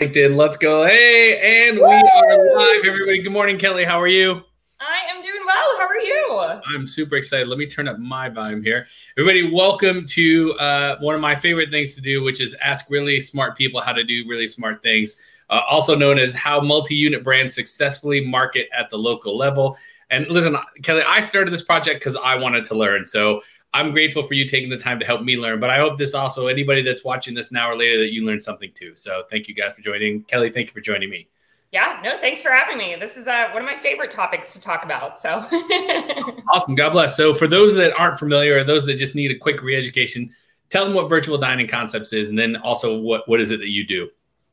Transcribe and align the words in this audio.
LinkedIn. 0.00 0.34
Let's 0.34 0.56
go. 0.56 0.86
Hey, 0.86 1.68
and 1.68 1.76
we 1.76 1.82
are 1.84 2.56
live, 2.56 2.86
everybody. 2.86 3.20
Good 3.22 3.32
morning, 3.32 3.58
Kelly. 3.58 3.84
How 3.84 4.00
are 4.00 4.06
you? 4.06 4.42
I 4.80 5.00
am 5.10 5.22
doing 5.22 5.42
well. 5.44 5.76
How 5.76 5.86
are 5.86 5.98
you? 5.98 6.62
I'm 6.74 6.86
super 6.86 7.16
excited. 7.16 7.48
Let 7.48 7.58
me 7.58 7.66
turn 7.66 7.86
up 7.86 7.98
my 7.98 8.30
volume 8.30 8.62
here. 8.62 8.86
Everybody, 9.18 9.52
welcome 9.52 10.06
to 10.06 10.54
uh, 10.54 10.96
one 11.00 11.14
of 11.14 11.20
my 11.20 11.36
favorite 11.36 11.70
things 11.70 11.94
to 11.96 12.00
do, 12.00 12.22
which 12.22 12.40
is 12.40 12.56
ask 12.62 12.88
really 12.88 13.20
smart 13.20 13.58
people 13.58 13.82
how 13.82 13.92
to 13.92 14.02
do 14.02 14.24
really 14.26 14.48
smart 14.48 14.82
things, 14.82 15.20
uh, 15.50 15.60
also 15.68 15.94
known 15.94 16.18
as 16.18 16.32
how 16.32 16.62
multi 16.62 16.94
unit 16.94 17.22
brands 17.22 17.54
successfully 17.54 18.24
market 18.24 18.70
at 18.74 18.88
the 18.88 18.96
local 18.96 19.36
level. 19.36 19.76
And 20.08 20.26
listen, 20.28 20.56
Kelly, 20.82 21.02
I 21.06 21.20
started 21.20 21.52
this 21.52 21.62
project 21.62 22.00
because 22.00 22.16
I 22.16 22.36
wanted 22.36 22.64
to 22.64 22.74
learn. 22.74 23.04
So 23.04 23.42
I'm 23.72 23.92
grateful 23.92 24.22
for 24.22 24.34
you 24.34 24.48
taking 24.48 24.68
the 24.68 24.76
time 24.76 24.98
to 24.98 25.06
help 25.06 25.22
me 25.22 25.36
learn. 25.36 25.60
But 25.60 25.70
I 25.70 25.78
hope 25.78 25.96
this 25.96 26.14
also, 26.14 26.48
anybody 26.48 26.82
that's 26.82 27.04
watching 27.04 27.34
this 27.34 27.52
now 27.52 27.70
or 27.70 27.76
later, 27.76 27.98
that 27.98 28.12
you 28.12 28.26
learned 28.26 28.42
something 28.42 28.70
too. 28.74 28.96
So 28.96 29.24
thank 29.30 29.48
you 29.48 29.54
guys 29.54 29.74
for 29.74 29.82
joining. 29.82 30.24
Kelly, 30.24 30.50
thank 30.50 30.68
you 30.68 30.72
for 30.72 30.80
joining 30.80 31.08
me. 31.08 31.28
Yeah, 31.72 32.00
no, 32.02 32.18
thanks 32.20 32.42
for 32.42 32.50
having 32.50 32.78
me. 32.78 32.96
This 32.96 33.16
is 33.16 33.28
uh, 33.28 33.48
one 33.52 33.62
of 33.62 33.66
my 33.66 33.76
favorite 33.76 34.10
topics 34.10 34.52
to 34.54 34.60
talk 34.60 34.84
about. 34.84 35.16
So 35.16 35.28
awesome. 36.52 36.74
God 36.74 36.90
bless. 36.90 37.16
So 37.16 37.32
for 37.32 37.46
those 37.46 37.74
that 37.76 37.92
aren't 37.96 38.18
familiar 38.18 38.56
or 38.58 38.64
those 38.64 38.84
that 38.86 38.96
just 38.96 39.14
need 39.14 39.30
a 39.30 39.38
quick 39.38 39.62
re-education, 39.62 40.30
tell 40.68 40.84
them 40.84 40.94
what 40.94 41.08
virtual 41.08 41.38
dining 41.38 41.68
concepts 41.68 42.12
is, 42.12 42.28
and 42.28 42.36
then 42.36 42.56
also 42.56 42.98
what 42.98 43.28
what 43.28 43.40
is 43.40 43.52
it 43.52 43.58
that 43.58 43.68
you 43.68 43.86
do? 43.86 44.08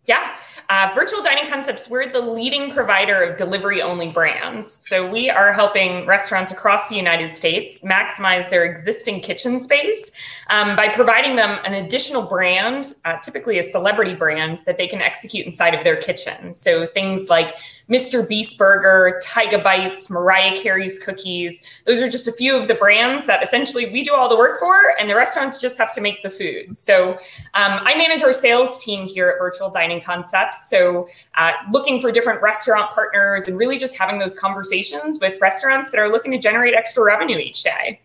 Yeah. 0.05 0.35
Uh, 0.69 0.91
Virtual 0.93 1.23
Dining 1.23 1.49
Concepts, 1.49 1.89
we're 1.89 2.09
the 2.09 2.19
leading 2.19 2.71
provider 2.71 3.23
of 3.23 3.37
delivery 3.37 3.81
only 3.81 4.09
brands. 4.09 4.85
So 4.85 5.09
we 5.09 5.29
are 5.29 5.53
helping 5.53 6.05
restaurants 6.05 6.51
across 6.51 6.89
the 6.89 6.97
United 6.97 7.31
States 7.31 7.81
maximize 7.85 8.49
their 8.49 8.65
existing 8.65 9.21
kitchen 9.21 9.61
space 9.61 10.11
um, 10.49 10.75
by 10.75 10.89
providing 10.89 11.37
them 11.37 11.57
an 11.63 11.73
additional 11.73 12.21
brand, 12.21 12.93
uh, 13.05 13.17
typically 13.19 13.59
a 13.59 13.63
celebrity 13.63 14.13
brand, 14.13 14.59
that 14.65 14.75
they 14.75 14.87
can 14.87 15.01
execute 15.01 15.45
inside 15.45 15.73
of 15.73 15.85
their 15.85 15.95
kitchen. 15.95 16.53
So 16.53 16.85
things 16.85 17.29
like 17.29 17.55
Mr. 17.89 18.27
Beast 18.27 18.57
Burger, 18.57 19.19
Tyga 19.23 19.63
Bites, 19.63 20.09
Mariah 20.09 20.55
Carey's 20.57 20.99
cookies. 20.99 21.63
Those 21.85 22.01
are 22.01 22.09
just 22.09 22.27
a 22.27 22.31
few 22.33 22.55
of 22.55 22.67
the 22.67 22.75
brands 22.75 23.25
that 23.27 23.41
essentially 23.41 23.89
we 23.89 24.03
do 24.03 24.13
all 24.13 24.27
the 24.27 24.37
work 24.37 24.59
for, 24.59 24.93
and 24.99 25.09
the 25.09 25.15
restaurants 25.15 25.57
just 25.57 25.77
have 25.77 25.93
to 25.93 26.01
make 26.01 26.21
the 26.21 26.29
food. 26.29 26.77
So 26.77 27.13
um, 27.53 27.79
I 27.83 27.95
manage 27.97 28.23
our 28.23 28.33
sales 28.33 28.83
team 28.83 29.07
here 29.07 29.29
at 29.29 29.37
Virtual 29.37 29.69
Dining 29.69 30.01
Concepts. 30.01 30.69
So 30.69 31.07
uh, 31.35 31.53
looking 31.71 32.01
for 32.01 32.11
different 32.11 32.41
restaurant 32.41 32.91
partners 32.91 33.47
and 33.47 33.57
really 33.57 33.77
just 33.77 33.97
having 33.97 34.19
those 34.19 34.35
conversations 34.35 35.19
with 35.21 35.39
restaurants 35.41 35.91
that 35.91 35.99
are 35.99 36.09
looking 36.09 36.31
to 36.31 36.37
generate 36.37 36.73
extra 36.73 37.03
revenue 37.03 37.37
each 37.37 37.63
day. 37.63 38.01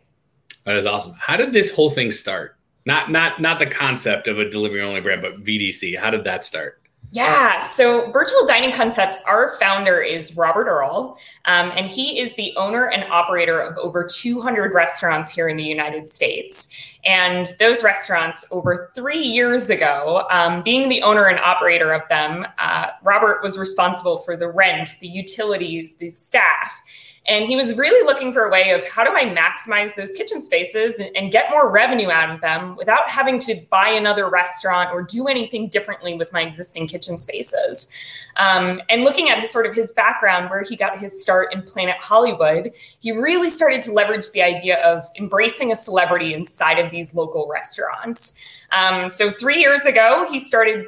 That 0.65 0.77
is 0.77 0.87
awesome. 0.87 1.15
How 1.19 1.37
did 1.37 1.53
this 1.53 1.75
whole 1.75 1.91
thing 1.91 2.13
start? 2.13 2.57
Not 2.87 3.11
not 3.11 3.41
not 3.41 3.59
the 3.59 3.67
concept 3.67 4.27
of 4.27 4.39
a 4.39 4.49
delivery 4.49 4.81
only 4.81 5.01
brand, 5.01 5.23
but 5.23 5.43
VDC. 5.43 5.99
How 5.99 6.11
did 6.11 6.25
that 6.25 6.45
start? 6.45 6.82
Yeah, 7.15 7.61
so 7.61 8.11
Virtual 8.11 8.47
Dining 8.47 8.73
Concepts, 8.73 9.23
our 9.27 9.51
founder 9.61 10.01
is 10.01 10.35
Robert 10.35 10.67
Earl, 10.67 11.19
um, 11.45 11.71
and 11.77 11.87
he 11.87 12.19
is 12.19 12.35
the 12.37 12.55
owner 12.57 12.89
and 12.89 13.05
operator 13.13 13.61
of 13.61 13.77
over 13.77 14.03
200 14.03 14.73
restaurants 14.73 15.31
here 15.31 15.47
in 15.47 15.59
the 15.59 15.63
United 15.63 16.09
States. 16.09 16.69
And 17.05 17.49
those 17.59 17.85
restaurants, 17.85 18.47
over 18.51 18.91
three 18.95 19.21
years 19.21 19.69
ago, 19.69 20.27
um, 20.31 20.63
being 20.63 20.89
the 20.89 21.03
owner 21.03 21.27
and 21.27 21.39
operator 21.39 21.93
of 21.93 22.09
them, 22.09 22.47
uh, 22.59 22.87
Robert 23.03 23.43
was 23.43 23.59
responsible 23.59 24.17
for 24.17 24.35
the 24.35 24.49
rent, 24.49 24.97
the 25.03 25.09
utilities, 25.09 25.97
the 25.97 26.09
staff. 26.09 26.83
And 27.27 27.47
he 27.47 27.55
was 27.55 27.77
really 27.77 28.05
looking 28.05 28.33
for 28.33 28.43
a 28.43 28.51
way 28.51 28.71
of 28.71 28.85
how 28.85 29.05
do 29.05 29.13
I 29.15 29.25
maximize 29.25 29.95
those 29.95 30.13
kitchen 30.13 30.43
spaces 30.43 30.99
and, 30.99 31.17
and, 31.17 31.33
get 31.33 31.51
more 31.51 31.71
revenue 31.71 32.11
out 32.11 32.35
of 32.35 32.41
them 32.41 32.75
without 32.77 33.09
having 33.09 33.39
to 33.41 33.55
buy 33.71 33.89
another 33.91 34.29
restaurant 34.29 34.91
or 34.93 35.03
do 35.03 35.29
anything 35.29 35.69
differently 35.69 36.15
with 36.15 36.33
my 36.33 36.43
existing 36.43 36.89
kitchen 36.89 37.21
spaces. 37.21 37.89
Um, 38.37 38.83
and 38.89 39.05
looking 39.05 39.31
at 39.31 39.39
his 39.39 39.53
sort 39.53 39.67
of 39.67 39.75
his 39.75 39.93
background, 39.93 40.51
where 40.51 40.63
he 40.63 40.75
got 40.75 40.99
his 40.99 41.23
start 41.23 41.53
in 41.55 41.63
Planet 41.63 41.97
Hollywood, 41.97 42.73
he 42.99 43.13
really 43.13 43.51
started 43.51 43.83
to 43.85 43.93
leverage 43.93 44.31
the 44.33 44.43
idea 44.43 44.83
of 44.83 45.05
embracing 45.17 45.71
a 45.71 45.77
celebrity 45.77 46.35
inside 46.35 46.79
of 46.79 46.91
these 46.91 47.15
local 47.15 47.49
restaurants. 47.49 48.35
Um, 48.73 49.11
so 49.11 49.31
three 49.31 49.59
years 49.59 49.85
ago, 49.85 50.27
he 50.31 50.41
started 50.41 50.87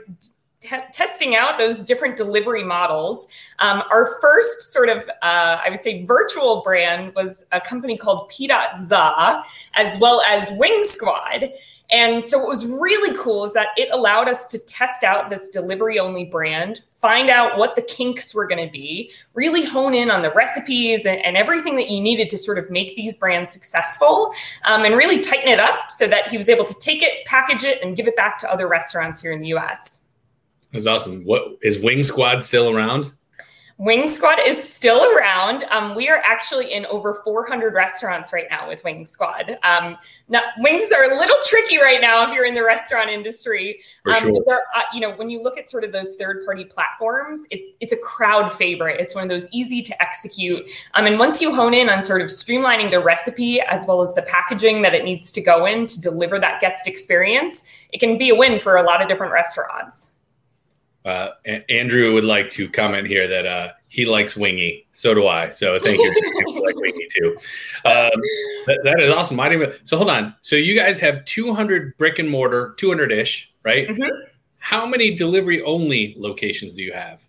testing 0.92 1.36
out 1.36 1.58
those 1.58 1.82
different 1.82 2.16
delivery 2.16 2.64
models. 2.64 3.28
Um, 3.58 3.82
our 3.91 4.06
first 4.20 4.72
sort 4.72 4.88
of, 4.88 5.08
uh, 5.22 5.58
I 5.64 5.69
would 5.70 5.82
say, 5.82 6.04
virtual 6.04 6.62
brand 6.62 7.14
was 7.14 7.47
a 7.52 7.60
company 7.60 7.97
called 7.97 8.28
P.Za, 8.28 9.42
as 9.74 9.98
well 9.98 10.22
as 10.22 10.53
Wing 10.58 10.82
Squad. 10.84 11.53
And 11.91 12.24
so 12.24 12.38
what 12.38 12.48
was 12.48 12.66
really 12.66 13.16
cool 13.19 13.44
is 13.44 13.53
that 13.53 13.69
it 13.76 13.91
allowed 13.92 14.28
us 14.28 14.47
to 14.48 14.58
test 14.58 15.04
out 15.04 15.28
this 15.28 15.50
delivery 15.50 15.98
only 15.98 16.24
brand, 16.24 16.80
find 16.97 17.28
out 17.28 17.58
what 17.58 17.76
the 17.76 17.82
kinks 17.82 18.34
were 18.34 18.47
going 18.47 18.64
to 18.66 18.72
be, 18.72 19.10
really 19.34 19.64
hone 19.64 19.92
in 19.92 20.10
on 20.10 20.22
the 20.22 20.30
recipes 20.32 21.04
and, 21.04 21.22
and, 21.24 21.36
everything 21.36 21.76
that 21.76 21.91
you 21.91 22.00
needed 22.00 22.30
to 22.30 22.38
sort 22.38 22.58
of 22.58 22.70
make 22.70 22.97
these 22.97 23.19
brands 23.19 23.53
successful 23.53 24.32
um, 24.64 24.84
and 24.84 24.97
really 24.97 25.20
tighten 25.20 25.48
it 25.48 25.60
up 25.60 25.91
so 25.91 26.06
that 26.06 26.28
he 26.28 26.38
was 26.38 26.48
able 26.48 26.64
to 26.64 26.74
take 26.80 27.03
it, 27.03 27.24
package 27.26 27.64
it, 27.64 27.82
and 27.82 27.97
give 27.97 28.06
it 28.06 28.16
back 28.16 28.38
to 28.38 28.50
other 28.50 28.66
restaurants 28.66 29.20
here 29.20 29.32
in 29.32 29.41
the 29.41 29.48
US. 29.48 30.03
That's 30.74 30.88
awesome. 30.88 31.22
What 31.22 31.56
is 31.62 31.78
Wing 31.78 32.02
Squad 32.02 32.42
still 32.42 32.68
around? 32.68 33.12
Wing 33.78 34.06
Squad 34.06 34.38
is 34.44 34.62
still 34.62 35.04
around. 35.04 35.64
Um, 35.64 35.96
we 35.96 36.08
are 36.08 36.22
actually 36.24 36.72
in 36.72 36.86
over 36.86 37.20
400 37.24 37.74
restaurants 37.74 38.32
right 38.32 38.46
now 38.48 38.68
with 38.68 38.84
Wing 38.84 39.04
Squad. 39.04 39.58
Um, 39.64 39.96
now, 40.28 40.42
wings 40.58 40.92
are 40.92 41.10
a 41.10 41.16
little 41.16 41.36
tricky 41.44 41.78
right 41.78 42.00
now 42.00 42.24
if 42.24 42.32
you're 42.32 42.44
in 42.44 42.54
the 42.54 42.62
restaurant 42.62 43.10
industry. 43.10 43.80
Um, 44.06 44.14
sure. 44.14 44.62
uh, 44.76 44.82
you 44.92 45.00
know, 45.00 45.12
when 45.12 45.28
you 45.28 45.42
look 45.42 45.58
at 45.58 45.68
sort 45.68 45.82
of 45.82 45.90
those 45.90 46.14
third-party 46.14 46.66
platforms, 46.66 47.48
it, 47.50 47.74
it's 47.80 47.92
a 47.92 47.96
crowd 47.96 48.52
favorite. 48.52 49.00
It's 49.00 49.14
one 49.14 49.24
of 49.24 49.30
those 49.30 49.48
easy 49.50 49.82
to 49.82 50.02
execute. 50.02 50.64
Um, 50.94 51.06
and 51.06 51.18
once 51.18 51.42
you 51.42 51.52
hone 51.52 51.74
in 51.74 51.88
on 51.88 52.00
sort 52.00 52.20
of 52.20 52.28
streamlining 52.28 52.92
the 52.92 53.00
recipe 53.00 53.60
as 53.60 53.86
well 53.88 54.02
as 54.02 54.14
the 54.14 54.22
packaging 54.22 54.82
that 54.82 54.94
it 54.94 55.04
needs 55.04 55.32
to 55.32 55.41
go 55.41 55.66
in 55.66 55.86
to 55.86 56.00
deliver 56.00 56.38
that 56.38 56.60
guest 56.60 56.86
experience, 56.86 57.64
it 57.92 57.98
can 57.98 58.18
be 58.18 58.30
a 58.30 58.36
win 58.36 58.60
for 58.60 58.76
a 58.76 58.84
lot 58.84 59.02
of 59.02 59.08
different 59.08 59.32
restaurants. 59.32 60.13
Uh, 61.04 61.31
Andrew 61.69 62.15
would 62.15 62.25
like 62.25 62.50
to 62.53 62.69
comment 62.69 63.06
here 63.06 63.28
that 63.28 63.44
uh, 63.44 63.72
he 63.88 64.06
likes 64.06 64.37
Wingy. 64.37 64.87
So 64.94 65.12
do 65.12 65.26
I. 65.26 65.50
So 65.50 65.78
thank 65.78 65.98
you. 65.98 66.62
like 66.65 66.76
Wingy 66.76 67.06
too. 67.15 67.37
Um, 67.84 68.10
that, 68.66 68.81
that 68.84 69.00
is 69.00 69.10
awesome. 69.10 69.38
I 69.38 69.50
didn't 69.50 69.87
so 69.87 69.98
hold 69.98 70.09
on. 70.09 70.34
So 70.41 70.56
you 70.56 70.75
guys 70.75 70.98
have 71.00 71.25
200 71.26 71.97
brick 71.98 72.19
and 72.19 72.28
mortar, 72.31 72.75
200 72.78 73.12
ish, 73.12 73.53
right? 73.62 73.88
Mm-hmm. 73.88 74.09
How 74.59 74.87
many 74.87 75.15
delivery 75.15 75.62
only 75.62 76.15
locations 76.19 76.75
do 76.75 76.82
you 76.82 76.92
have? 76.94 77.22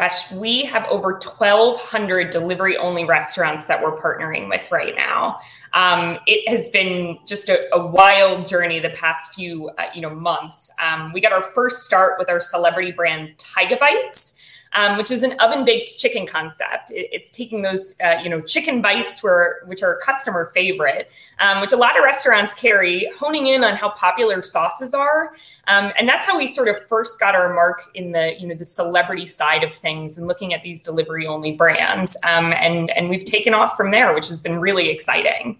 Gosh, 0.00 0.32
we 0.32 0.64
have 0.64 0.86
over 0.86 1.12
1,200 1.12 2.30
delivery 2.30 2.74
only 2.78 3.04
restaurants 3.04 3.66
that 3.66 3.82
we're 3.82 3.98
partnering 3.98 4.48
with 4.48 4.72
right 4.72 4.96
now. 4.96 5.40
Um, 5.74 6.18
it 6.26 6.48
has 6.48 6.70
been 6.70 7.18
just 7.26 7.50
a, 7.50 7.68
a, 7.74 7.86
wild 7.86 8.48
journey 8.48 8.78
the 8.78 8.88
past 8.88 9.34
few 9.34 9.68
uh, 9.76 9.88
you 9.94 10.00
know 10.00 10.08
months. 10.08 10.70
Um, 10.82 11.12
we 11.12 11.20
got 11.20 11.32
our 11.32 11.42
first 11.42 11.82
start 11.82 12.18
with 12.18 12.30
our 12.30 12.40
celebrity 12.40 12.92
brand 12.92 13.36
Tyga 13.36 13.78
Bites 13.78 14.39
um, 14.74 14.96
which 14.96 15.10
is 15.10 15.22
an 15.22 15.34
oven 15.40 15.64
baked 15.64 15.98
chicken 15.98 16.26
concept. 16.26 16.90
It, 16.90 17.08
it's 17.12 17.32
taking 17.32 17.62
those, 17.62 17.94
uh, 18.02 18.20
you 18.22 18.28
know, 18.28 18.40
chicken 18.40 18.80
bites, 18.80 19.22
which 19.22 19.82
are 19.82 19.94
a 19.94 20.04
customer 20.04 20.50
favorite, 20.54 21.10
um, 21.38 21.60
which 21.60 21.72
a 21.72 21.76
lot 21.76 21.96
of 21.98 22.04
restaurants 22.04 22.54
carry, 22.54 23.10
honing 23.18 23.46
in 23.46 23.64
on 23.64 23.76
how 23.76 23.90
popular 23.90 24.42
sauces 24.42 24.94
are, 24.94 25.32
um, 25.66 25.92
and 25.98 26.08
that's 26.08 26.24
how 26.24 26.38
we 26.38 26.46
sort 26.46 26.68
of 26.68 26.78
first 26.86 27.18
got 27.18 27.34
our 27.34 27.54
mark 27.54 27.82
in 27.94 28.12
the, 28.12 28.36
you 28.40 28.46
know, 28.46 28.54
the 28.54 28.64
celebrity 28.64 29.26
side 29.26 29.64
of 29.64 29.72
things 29.74 30.18
and 30.18 30.26
looking 30.26 30.54
at 30.54 30.62
these 30.62 30.82
delivery 30.82 31.26
only 31.26 31.52
brands, 31.52 32.16
um, 32.22 32.52
and 32.52 32.90
and 32.90 33.08
we've 33.08 33.24
taken 33.24 33.54
off 33.54 33.76
from 33.76 33.90
there, 33.90 34.14
which 34.14 34.28
has 34.28 34.40
been 34.40 34.58
really 34.58 34.88
exciting. 34.88 35.58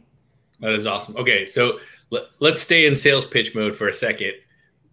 That 0.61 0.73
is 0.73 0.87
awesome. 0.87 1.17
Okay, 1.17 1.47
so 1.47 1.79
let, 2.11 2.25
let's 2.41 2.61
stay 2.61 2.87
in 2.87 2.95
sales 2.95 3.25
pitch 3.25 3.55
mode 3.55 3.75
for 3.75 3.89
a 3.89 3.93
second 3.93 4.35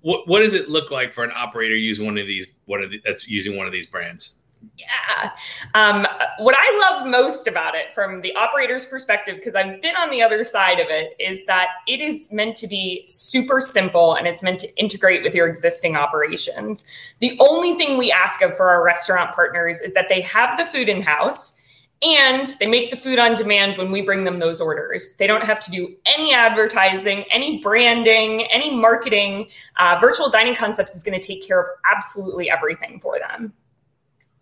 what 0.02 0.28
what 0.28 0.40
does 0.40 0.54
it 0.54 0.70
look 0.70 0.92
like 0.92 1.14
for 1.14 1.24
an 1.24 1.32
operator 1.36 1.76
using 1.76 2.06
one 2.06 2.18
of 2.18 2.28
these 2.28 2.48
one 2.66 2.82
of 2.82 2.92
the, 2.92 3.02
that's 3.04 3.28
using 3.28 3.58
one 3.58 3.66
of 3.66 3.74
these 3.74 3.88
brands? 3.88 4.38
Yeah. 4.78 5.32
Um, 5.76 6.08
what 6.40 6.56
I 6.58 6.90
love 6.90 7.08
most 7.08 7.48
about 7.48 7.76
it 7.76 7.94
from 7.94 8.22
the 8.22 8.36
operator's 8.36 8.86
perspective, 8.86 9.36
because 9.38 9.56
I've 9.56 9.82
been 9.82 9.96
on 9.96 10.10
the 10.10 10.22
other 10.22 10.44
side 10.44 10.80
of 10.80 10.88
it, 10.90 11.16
is 11.20 11.46
that 11.46 11.68
it 11.88 12.00
is 12.00 12.30
meant 12.32 12.56
to 12.58 12.68
be 12.68 13.06
super 13.08 13.60
simple 13.60 14.16
and 14.16 14.28
it's 14.28 14.44
meant 14.44 14.60
to 14.62 14.76
integrate 14.76 15.24
with 15.24 15.36
your 15.36 15.48
existing 15.48 15.96
operations. 15.96 16.86
The 17.20 17.38
only 17.40 17.76
thing 17.76 17.98
we 17.98 18.12
ask 18.12 18.42
of 18.42 18.56
for 18.56 18.70
our 18.70 18.84
restaurant 18.84 19.34
partners 19.34 19.80
is 19.80 19.94
that 19.94 20.10
they 20.10 20.22
have 20.22 20.58
the 20.58 20.66
food 20.66 20.90
in 20.90 21.02
house 21.02 21.57
and 22.02 22.46
they 22.60 22.68
make 22.68 22.92
the 22.92 22.96
food 22.96 23.18
on 23.18 23.34
demand 23.36 23.78
when 23.78 23.92
we 23.92 24.02
bring 24.02 24.24
them 24.24 24.38
those 24.38 24.62
orders. 24.62 25.16
They 25.18 25.26
don't 25.26 25.44
have 25.44 25.60
to 25.66 25.72
do 25.72 25.96
any 26.06 26.34
advertising, 26.34 27.26
any 27.32 27.60
branding, 27.60 28.44
any 28.52 28.76
marketing. 28.76 29.48
Uh, 29.78 29.98
virtual 30.00 30.30
dining 30.30 30.56
concepts 30.56 30.96
is 30.96 31.04
going 31.04 31.20
to 31.20 31.26
take 31.26 31.46
care 31.46 31.60
of 31.60 31.68
absolutely 31.92 32.50
everything 32.50 33.00
for 33.00 33.18
them. 33.20 33.54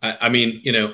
I, 0.01 0.17
I 0.21 0.29
mean, 0.29 0.59
you 0.63 0.71
know, 0.71 0.93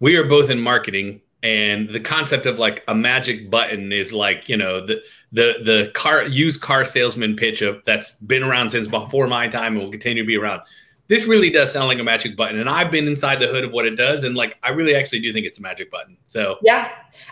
we 0.00 0.16
are 0.16 0.24
both 0.24 0.50
in 0.50 0.60
marketing, 0.60 1.22
and 1.42 1.88
the 1.88 2.00
concept 2.00 2.44
of 2.44 2.58
like 2.58 2.84
a 2.88 2.94
magic 2.94 3.48
button 3.48 3.92
is 3.92 4.12
like 4.12 4.48
you 4.48 4.56
know 4.56 4.84
the 4.84 5.02
the 5.32 5.54
the 5.64 5.90
car 5.94 6.24
used 6.24 6.60
car 6.60 6.84
salesman 6.84 7.36
pitch 7.36 7.62
of 7.62 7.82
that's 7.84 8.16
been 8.16 8.42
around 8.42 8.70
since 8.70 8.88
before 8.88 9.26
my 9.26 9.48
time 9.48 9.74
and 9.74 9.84
will 9.84 9.90
continue 9.90 10.22
to 10.22 10.26
be 10.26 10.36
around 10.36 10.60
this 11.10 11.26
really 11.26 11.50
does 11.50 11.72
sound 11.72 11.88
like 11.88 11.98
a 11.98 12.04
magic 12.04 12.36
button. 12.36 12.60
And 12.60 12.70
I've 12.70 12.92
been 12.92 13.08
inside 13.08 13.40
the 13.40 13.48
hood 13.48 13.64
of 13.64 13.72
what 13.72 13.84
it 13.84 13.96
does. 13.96 14.22
And 14.22 14.36
like, 14.36 14.56
I 14.62 14.68
really 14.70 14.94
actually 14.94 15.18
do 15.18 15.32
think 15.32 15.44
it's 15.44 15.58
a 15.58 15.60
magic 15.60 15.90
button. 15.90 16.16
So, 16.26 16.56
yeah. 16.62 16.88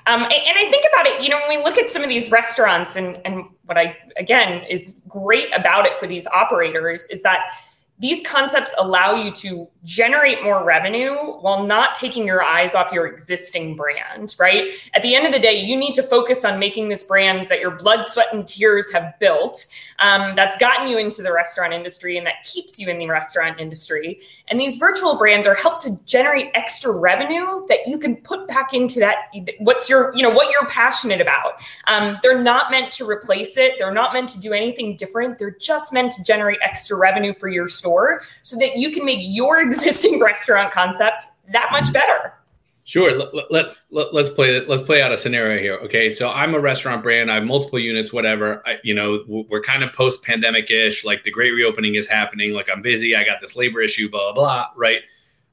Um, 0.07 0.25
and, 0.25 0.33
I 0.33 0.69
think 0.69 0.85
about 0.93 1.07
it, 1.07 1.23
you 1.23 1.29
know, 1.29 1.39
when 1.47 1.57
we 1.57 1.65
look 1.65 1.79
at 1.79 1.89
some 1.89 2.03
of 2.03 2.09
these 2.09 2.33
restaurants 2.33 2.97
and, 2.97 3.25
and 3.25 3.45
what 3.67 3.79
I, 3.79 3.97
again, 4.17 4.65
is 4.65 5.01
great 5.07 5.55
about 5.55 5.87
it 5.87 5.97
for 5.97 6.09
these 6.09 6.27
operators 6.27 7.07
is 7.07 7.23
that 7.23 7.53
these 8.01 8.25
concepts 8.27 8.73
allow 8.79 9.15
you 9.15 9.33
to 9.33 9.69
generate 9.85 10.43
more 10.45 10.65
revenue 10.65 11.15
while 11.41 11.65
not 11.65 11.95
taking 11.95 12.27
your 12.27 12.43
eyes 12.43 12.75
off 12.75 12.93
your 12.93 13.07
existing 13.07 13.75
brand, 13.75 14.37
right? 14.39 14.71
At 14.95 15.03
the 15.03 15.15
end 15.17 15.27
of 15.27 15.33
the 15.33 15.39
day, 15.41 15.61
you 15.61 15.77
need 15.77 15.95
to 15.95 16.03
focus 16.03 16.45
on 16.45 16.61
making 16.61 16.89
this 16.89 17.03
brand 17.05 17.47
that 17.47 17.61
your 17.61 17.73
blood, 17.73 18.07
sweat, 18.07 18.29
and 18.33 18.47
tears 18.47 18.93
have 18.93 19.19
built 19.19 19.67
um, 19.99 20.37
that's 20.37 20.57
gotten 20.59 20.89
you 20.89 20.99
into 20.99 21.23
the 21.23 21.33
restaurant 21.33 21.73
industry 21.73 22.17
and 22.17 22.27
that 22.27 22.45
keeps 22.45 22.79
you 22.79 22.89
in 22.89 22.99
the 22.99 23.09
restaurant 23.09 23.61
industry. 23.61 24.21
And 24.51 24.61
these 24.61 24.77
virtual 24.77 25.17
brands 25.17 25.47
are 25.47 25.55
helped 25.55 25.83
to 25.83 25.97
generate 26.05 26.51
extra 26.55 26.93
revenue 26.93 27.67
that 27.69 27.87
you 27.87 27.99
can 27.99 28.17
put 28.17 28.49
back 28.49 28.73
into 28.73 29.01
that. 29.01 29.31
What's 29.59 29.89
your, 29.89 30.15
you 30.15 30.23
know, 30.23 30.31
what 30.31 30.51
you're 30.51 30.69
passionate 30.69 31.21
about. 31.21 31.55
Um, 31.87 32.19
they're 32.23 32.41
not 32.41 32.71
meant 32.71 32.93
to 32.93 33.09
replace 33.09 33.57
it. 33.57 33.75
They're 33.79 33.93
not 33.93 34.13
meant 34.13 34.29
to 34.31 34.41
do 34.41 34.53
anything 34.53 34.97
different. 34.97 35.39
They're 35.39 35.57
just 35.59 35.93
meant 35.93 36.13
to 36.13 36.23
generate 36.23 36.59
extra 36.63 36.97
revenue 36.97 37.33
for 37.33 37.49
your 37.49 37.69
store 37.69 38.23
so 38.43 38.57
that 38.59 38.77
you 38.77 38.91
can 38.91 39.05
make 39.05 39.21
your 39.23 39.61
existing 39.67 40.21
restaurant 40.21 40.71
concept 40.71 41.25
that 41.53 41.69
much 41.73 41.93
better. 41.93 42.35
Sure. 42.89 43.15
Let, 43.15 43.53
let, 43.53 43.77
let, 43.91 44.15
us 44.15 44.31
play 44.31 44.65
let's 44.65 44.81
play 44.81 45.03
out 45.03 45.13
a 45.13 45.19
scenario 45.19 45.61
here. 45.61 45.75
Okay. 45.75 46.11
So 46.11 46.31
I'm 46.31 46.55
a 46.55 46.59
restaurant 46.59 47.03
brand. 47.03 47.31
I 47.31 47.35
have 47.35 47.45
multiple 47.45 47.79
units, 47.79 48.15
whatever. 48.15 48.63
I, 48.67 48.79
you 48.83 48.95
know, 48.95 49.23
we're 49.29 49.61
kind 49.61 49.85
of 49.85 49.93
post 49.93 50.23
pandemic 50.23 50.71
ish. 50.71 51.05
Like 51.05 51.23
the 51.23 51.31
great 51.31 51.51
reopening 51.51 51.97
is 51.97 52.09
happening. 52.09 52.55
Like 52.55 52.71
I'm 52.73 52.81
busy. 52.81 53.15
I 53.15 53.25
got 53.25 53.43
this 53.43 53.57
labor 53.57 53.83
issue, 53.83 54.09
blah, 54.09 54.33
blah, 54.33 54.43
blah. 54.43 54.67
Right. 54.75 55.01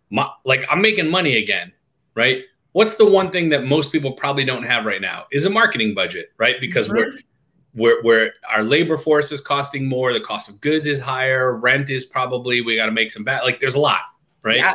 My, 0.10 0.30
like 0.46 0.64
I'm 0.70 0.82
making 0.82 1.12
money 1.12 1.36
again. 1.36 1.74
Right. 2.16 2.44
What's 2.72 2.96
the 2.96 3.06
one 3.06 3.32
thing 3.32 3.50
that 3.50 3.66
most 3.66 3.92
people 3.92 4.14
probably 4.14 4.46
don't 4.46 4.64
have 4.64 4.86
right 4.86 5.02
now 5.02 5.26
is 5.34 5.44
a 5.44 5.50
marketing 5.50 5.94
budget. 5.94 6.32
Right. 6.38 6.56
Because 6.62 6.88
mm-hmm. 6.88 6.96
we're, 6.96 7.12
where, 7.74 8.02
where 8.04 8.34
our 8.50 8.64
labor 8.64 8.96
force 8.96 9.34
is 9.34 9.42
costing 9.42 9.90
more, 9.90 10.14
the 10.14 10.22
cost 10.22 10.48
of 10.48 10.62
goods 10.62 10.88
is 10.88 11.02
higher, 11.02 11.58
rent 11.58 11.90
is 11.90 12.06
probably, 12.06 12.62
we 12.62 12.78
got 12.78 12.86
to 12.86 12.94
make 12.94 13.12
some 13.12 13.26
bad, 13.26 13.44
like 13.44 13.60
there's 13.60 13.76
a 13.76 13.80
lot, 13.80 14.04
right? 14.42 14.60
Yeah 14.60 14.72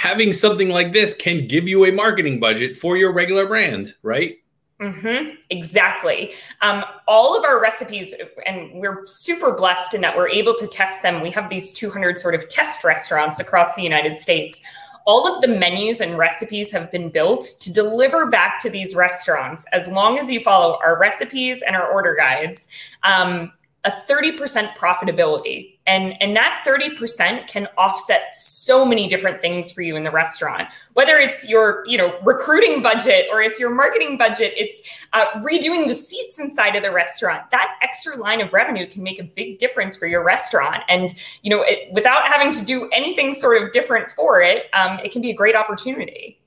having 0.00 0.32
something 0.32 0.70
like 0.70 0.94
this 0.94 1.12
can 1.12 1.46
give 1.46 1.68
you 1.68 1.84
a 1.84 1.92
marketing 1.92 2.40
budget 2.40 2.74
for 2.74 2.96
your 2.96 3.12
regular 3.12 3.46
brand, 3.46 3.92
right? 4.02 4.38
Mm-hmm. 4.80 5.34
Exactly. 5.50 6.32
Um, 6.62 6.82
all 7.06 7.38
of 7.38 7.44
our 7.44 7.60
recipes, 7.60 8.14
and 8.46 8.80
we're 8.80 9.04
super 9.04 9.52
blessed 9.52 9.92
in 9.92 10.00
that 10.00 10.16
we're 10.16 10.30
able 10.30 10.54
to 10.54 10.66
test 10.66 11.02
them. 11.02 11.20
We 11.20 11.30
have 11.32 11.50
these 11.50 11.74
200 11.74 12.18
sort 12.18 12.34
of 12.34 12.48
test 12.48 12.82
restaurants 12.82 13.40
across 13.40 13.76
the 13.76 13.82
United 13.82 14.16
States. 14.16 14.58
All 15.04 15.30
of 15.30 15.42
the 15.42 15.48
menus 15.48 16.00
and 16.00 16.16
recipes 16.16 16.72
have 16.72 16.90
been 16.90 17.10
built 17.10 17.44
to 17.60 17.70
deliver 17.70 18.24
back 18.30 18.58
to 18.60 18.70
these 18.70 18.94
restaurants 18.94 19.66
as 19.70 19.86
long 19.86 20.18
as 20.18 20.30
you 20.30 20.40
follow 20.40 20.78
our 20.82 20.98
recipes 20.98 21.60
and 21.60 21.76
our 21.76 21.92
order 21.92 22.16
guides. 22.18 22.68
Um, 23.02 23.52
a 23.84 23.90
30% 24.08 24.74
profitability 24.76 25.78
and 25.90 26.14
and 26.22 26.36
that 26.36 26.62
30% 26.64 27.48
can 27.48 27.66
offset 27.76 28.32
so 28.32 28.84
many 28.84 29.08
different 29.08 29.40
things 29.40 29.72
for 29.72 29.82
you 29.82 29.96
in 29.96 30.04
the 30.04 30.10
restaurant. 30.10 30.68
Whether 30.94 31.16
it's 31.16 31.48
your 31.48 31.84
you 31.86 31.98
know 31.98 32.16
recruiting 32.24 32.80
budget 32.80 33.26
or 33.32 33.42
it's 33.42 33.58
your 33.58 33.74
marketing 33.74 34.16
budget 34.16 34.54
it's 34.56 34.80
uh, 35.12 35.26
redoing 35.40 35.88
the 35.88 35.94
seats 35.94 36.38
inside 36.38 36.76
of 36.76 36.84
the 36.84 36.92
restaurant. 36.92 37.50
That 37.50 37.76
extra 37.82 38.16
line 38.16 38.40
of 38.40 38.52
revenue 38.52 38.86
can 38.86 39.02
make 39.02 39.18
a 39.18 39.24
big 39.24 39.58
difference 39.58 39.96
for 39.96 40.06
your 40.06 40.24
restaurant. 40.24 40.84
And 40.88 41.12
you 41.42 41.50
know 41.50 41.62
it, 41.62 41.92
without 41.92 42.22
having 42.28 42.52
to 42.52 42.64
do 42.64 42.88
anything 42.92 43.34
sort 43.34 43.60
of 43.60 43.72
different 43.72 44.10
for 44.10 44.40
it 44.40 44.66
um, 44.72 45.00
it 45.00 45.10
can 45.10 45.22
be 45.22 45.30
a 45.30 45.34
great 45.34 45.56
opportunity 45.56 46.39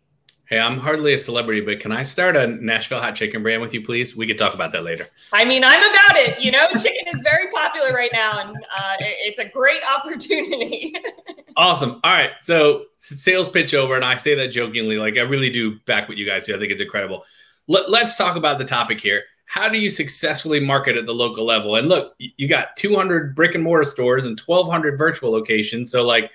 Hey, 0.46 0.60
I'm 0.60 0.78
hardly 0.78 1.14
a 1.14 1.18
celebrity, 1.18 1.62
but 1.62 1.80
can 1.80 1.94
I 1.94 2.04
start 2.04 2.36
a 2.36 2.48
Nashville 2.48 3.00
hot 3.00 3.16
chicken 3.16 3.42
brand 3.42 3.62
with 3.62 3.74
you, 3.74 3.82
please? 3.82 4.14
We 4.14 4.28
could 4.28 4.38
talk 4.38 4.54
about 4.54 4.74
that 4.74 4.84
later. 4.84 5.08
I 5.32 5.46
mean, 5.46 5.64
I'm 5.64 5.80
about 5.80 6.18
it. 6.18 6.42
You 6.42 6.52
know, 6.52 6.68
chicken 6.72 7.08
is 7.08 7.22
very 7.24 7.50
popular 7.50 7.94
right 7.94 8.12
now, 8.12 8.40
and 8.40 8.58
uh, 8.58 8.96
it's 9.00 9.40
a 9.40 9.46
great 9.46 9.82
opportunity. 9.84 10.94
awesome. 11.58 12.02
All 12.04 12.12
right. 12.12 12.32
So, 12.42 12.86
sales 12.98 13.48
pitch 13.48 13.74
over, 13.74 13.96
and 13.96 14.04
I 14.04 14.18
say 14.18 14.36
that 14.36 14.50
jokingly. 14.50 14.98
Like, 14.98 15.18
I 15.18 15.22
really 15.22 15.50
do 15.50 15.80
back 15.86 16.10
what 16.10 16.18
you 16.18 16.26
guys 16.26 16.46
do. 16.46 16.56
I 16.56 16.60
think 16.60 16.74
it's 16.74 16.82
incredible. 16.82 17.24
Let, 17.68 17.90
let's 17.90 18.18
talk 18.18 18.36
about 18.36 18.58
the 18.58 18.66
topic 18.66 19.00
here. 19.00 19.24
How 19.46 19.70
do 19.70 19.78
you 19.78 19.90
successfully 19.90 20.60
market 20.60 20.98
at 20.98 21.06
the 21.06 21.14
local 21.14 21.46
level? 21.46 21.78
And 21.78 21.88
look, 21.88 22.16
you 22.18 22.50
got 22.50 22.76
200 22.76 23.34
brick 23.34 23.56
and 23.56 23.64
mortar 23.64 23.86
stores 23.86 24.26
and 24.26 24.38
1,200 24.38 24.98
virtual 24.98 25.32
locations. 25.32 25.90
So, 25.90 26.04
like, 26.04 26.32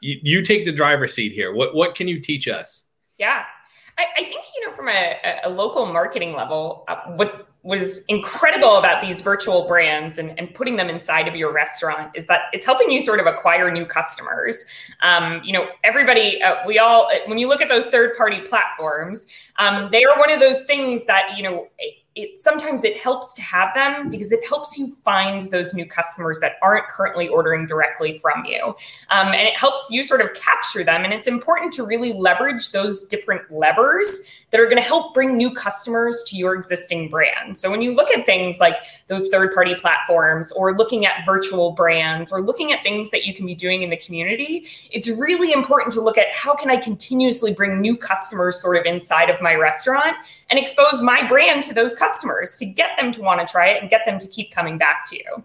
you, 0.00 0.18
you 0.22 0.44
take 0.44 0.64
the 0.64 0.72
driver's 0.72 1.14
seat 1.14 1.30
here. 1.30 1.54
What 1.54 1.76
what 1.76 1.94
can 1.94 2.08
you 2.08 2.20
teach 2.20 2.48
us? 2.48 2.88
Yeah. 3.22 3.44
I, 3.96 4.04
I 4.16 4.24
think, 4.24 4.44
you 4.56 4.66
know, 4.66 4.74
from 4.74 4.88
a, 4.88 5.16
a 5.44 5.48
local 5.48 5.86
marketing 5.86 6.34
level, 6.34 6.84
uh, 6.88 6.96
what 7.14 7.46
was 7.62 8.04
incredible 8.06 8.78
about 8.78 9.00
these 9.00 9.20
virtual 9.20 9.68
brands 9.68 10.18
and, 10.18 10.36
and 10.36 10.52
putting 10.52 10.74
them 10.74 10.88
inside 10.88 11.28
of 11.28 11.36
your 11.36 11.52
restaurant 11.52 12.10
is 12.16 12.26
that 12.26 12.46
it's 12.52 12.66
helping 12.66 12.90
you 12.90 13.00
sort 13.00 13.20
of 13.20 13.26
acquire 13.26 13.70
new 13.70 13.86
customers. 13.86 14.66
Um, 15.02 15.40
you 15.44 15.52
know, 15.52 15.68
everybody, 15.84 16.42
uh, 16.42 16.66
we 16.66 16.80
all, 16.80 17.08
when 17.26 17.38
you 17.38 17.48
look 17.48 17.60
at 17.60 17.68
those 17.68 17.86
third 17.86 18.16
party 18.16 18.40
platforms, 18.40 19.28
um, 19.56 19.88
they 19.92 20.02
are 20.02 20.18
one 20.18 20.32
of 20.32 20.40
those 20.40 20.64
things 20.64 21.06
that, 21.06 21.36
you 21.36 21.44
know, 21.44 21.68
it 22.14 22.38
sometimes 22.38 22.84
it 22.84 22.96
helps 22.96 23.32
to 23.34 23.42
have 23.42 23.72
them 23.74 24.10
because 24.10 24.32
it 24.32 24.46
helps 24.46 24.76
you 24.76 24.86
find 24.86 25.44
those 25.44 25.72
new 25.72 25.86
customers 25.86 26.40
that 26.40 26.56
aren't 26.62 26.86
currently 26.88 27.26
ordering 27.26 27.66
directly 27.66 28.18
from 28.18 28.44
you. 28.44 28.74
Um, 29.08 29.28
and 29.28 29.48
it 29.48 29.56
helps 29.56 29.90
you 29.90 30.02
sort 30.02 30.20
of 30.20 30.34
capture 30.34 30.84
them. 30.84 31.04
And 31.04 31.14
it's 31.14 31.26
important 31.26 31.72
to 31.74 31.86
really 31.86 32.12
leverage 32.12 32.72
those 32.72 33.04
different 33.04 33.50
levers 33.50 34.20
that 34.50 34.60
are 34.60 34.64
going 34.64 34.76
to 34.76 34.82
help 34.82 35.14
bring 35.14 35.38
new 35.38 35.50
customers 35.54 36.22
to 36.28 36.36
your 36.36 36.54
existing 36.54 37.08
brand. 37.08 37.56
So 37.56 37.70
when 37.70 37.80
you 37.80 37.96
look 37.96 38.10
at 38.10 38.26
things 38.26 38.60
like 38.60 38.76
those 39.12 39.28
third 39.28 39.52
party 39.54 39.74
platforms 39.74 40.50
or 40.52 40.76
looking 40.76 41.06
at 41.06 41.24
virtual 41.24 41.72
brands 41.72 42.32
or 42.32 42.40
looking 42.40 42.72
at 42.72 42.82
things 42.82 43.10
that 43.10 43.24
you 43.24 43.34
can 43.34 43.46
be 43.46 43.54
doing 43.54 43.82
in 43.82 43.90
the 43.90 43.96
community 43.96 44.66
it's 44.90 45.08
really 45.08 45.52
important 45.52 45.92
to 45.92 46.00
look 46.00 46.18
at 46.18 46.32
how 46.32 46.54
can 46.54 46.70
i 46.70 46.76
continuously 46.76 47.52
bring 47.52 47.80
new 47.80 47.96
customers 47.96 48.60
sort 48.60 48.76
of 48.76 48.84
inside 48.84 49.30
of 49.30 49.40
my 49.40 49.54
restaurant 49.54 50.16
and 50.50 50.58
expose 50.58 51.00
my 51.00 51.26
brand 51.26 51.64
to 51.64 51.74
those 51.74 51.94
customers 51.94 52.56
to 52.56 52.66
get 52.66 52.90
them 52.98 53.12
to 53.12 53.22
want 53.22 53.40
to 53.40 53.50
try 53.50 53.68
it 53.68 53.80
and 53.80 53.90
get 53.90 54.04
them 54.04 54.18
to 54.18 54.28
keep 54.28 54.50
coming 54.52 54.78
back 54.78 55.08
to 55.08 55.16
you. 55.16 55.44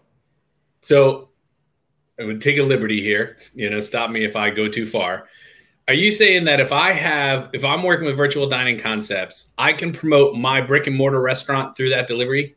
So 0.81 1.29
I 2.19 2.23
would 2.23 2.41
take 2.41 2.57
a 2.57 2.63
liberty 2.63 3.01
here, 3.01 3.37
you 3.53 3.69
know, 3.69 3.79
stop 3.79 4.09
me 4.09 4.23
if 4.23 4.35
I 4.35 4.49
go 4.49 4.67
too 4.67 4.85
far. 4.85 5.27
Are 5.88 5.93
you 5.93 6.12
saying 6.12 6.43
that 6.45 6.59
if 6.59 6.74
I 6.74 6.91
have, 6.91 7.50
if 7.53 7.63
I'm 7.63 7.83
working 7.83 8.05
with 8.05 8.17
virtual 8.17 8.50
dining 8.50 8.77
concepts, 8.77 9.53
I 9.57 9.71
can 9.71 9.93
promote 9.93 10.36
my 10.36 10.59
brick 10.59 10.86
and 10.86 10.95
mortar 10.95 11.21
restaurant 11.21 11.77
through 11.77 11.89
that 11.91 12.07
delivery? 12.07 12.56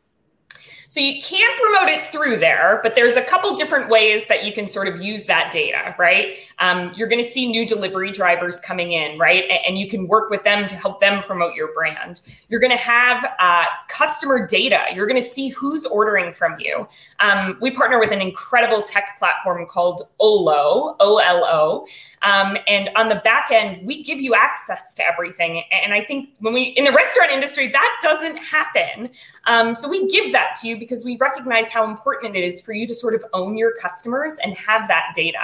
So 0.91 0.99
you 0.99 1.21
can 1.21 1.49
promote 1.57 1.87
it 1.87 2.05
through 2.07 2.39
there, 2.39 2.81
but 2.83 2.95
there's 2.95 3.15
a 3.15 3.23
couple 3.23 3.55
different 3.55 3.87
ways 3.89 4.27
that 4.27 4.43
you 4.43 4.51
can 4.51 4.67
sort 4.67 4.89
of 4.89 5.01
use 5.01 5.25
that 5.27 5.49
data, 5.53 5.95
right? 5.97 6.35
Um, 6.59 6.91
you're 6.97 7.07
going 7.07 7.23
to 7.23 7.29
see 7.29 7.49
new 7.49 7.65
delivery 7.65 8.11
drivers 8.11 8.59
coming 8.59 8.91
in, 8.91 9.17
right? 9.17 9.45
And 9.65 9.77
you 9.77 9.87
can 9.87 10.05
work 10.09 10.29
with 10.29 10.43
them 10.43 10.67
to 10.67 10.75
help 10.75 10.99
them 10.99 11.23
promote 11.23 11.55
your 11.55 11.73
brand. 11.73 12.21
You're 12.49 12.59
going 12.59 12.77
to 12.77 12.83
have 12.83 13.25
uh, 13.39 13.67
customer 13.87 14.45
data. 14.45 14.83
You're 14.93 15.07
going 15.07 15.21
to 15.21 15.25
see 15.25 15.47
who's 15.47 15.85
ordering 15.85 16.33
from 16.33 16.59
you. 16.59 16.89
Um, 17.21 17.57
we 17.61 17.71
partner 17.71 17.97
with 17.97 18.11
an 18.11 18.19
incredible 18.19 18.81
tech 18.81 19.15
platform 19.17 19.65
called 19.67 20.09
Olo, 20.19 20.97
O 20.99 21.19
L 21.19 21.45
O. 21.45 21.87
Um, 22.23 22.57
and 22.67 22.89
on 22.97 23.07
the 23.07 23.15
back 23.15 23.49
end, 23.49 23.79
we 23.87 24.03
give 24.03 24.19
you 24.19 24.35
access 24.35 24.93
to 24.95 25.05
everything. 25.05 25.63
And 25.71 25.93
I 25.93 26.03
think 26.03 26.31
when 26.39 26.53
we, 26.53 26.63
in 26.63 26.83
the 26.83 26.91
restaurant 26.91 27.31
industry, 27.31 27.67
that 27.67 27.99
doesn't 28.03 28.37
happen. 28.37 29.09
Um, 29.45 29.73
so 29.73 29.87
we 29.87 30.09
give 30.09 30.33
that 30.33 30.57
to 30.57 30.67
you 30.67 30.80
because 30.81 31.05
we 31.05 31.15
recognize 31.17 31.69
how 31.69 31.87
important 31.87 32.35
it 32.35 32.43
is 32.43 32.59
for 32.59 32.73
you 32.73 32.87
to 32.87 32.95
sort 32.95 33.13
of 33.13 33.23
own 33.33 33.55
your 33.55 33.71
customers 33.79 34.39
and 34.43 34.57
have 34.57 34.87
that 34.87 35.13
data. 35.15 35.37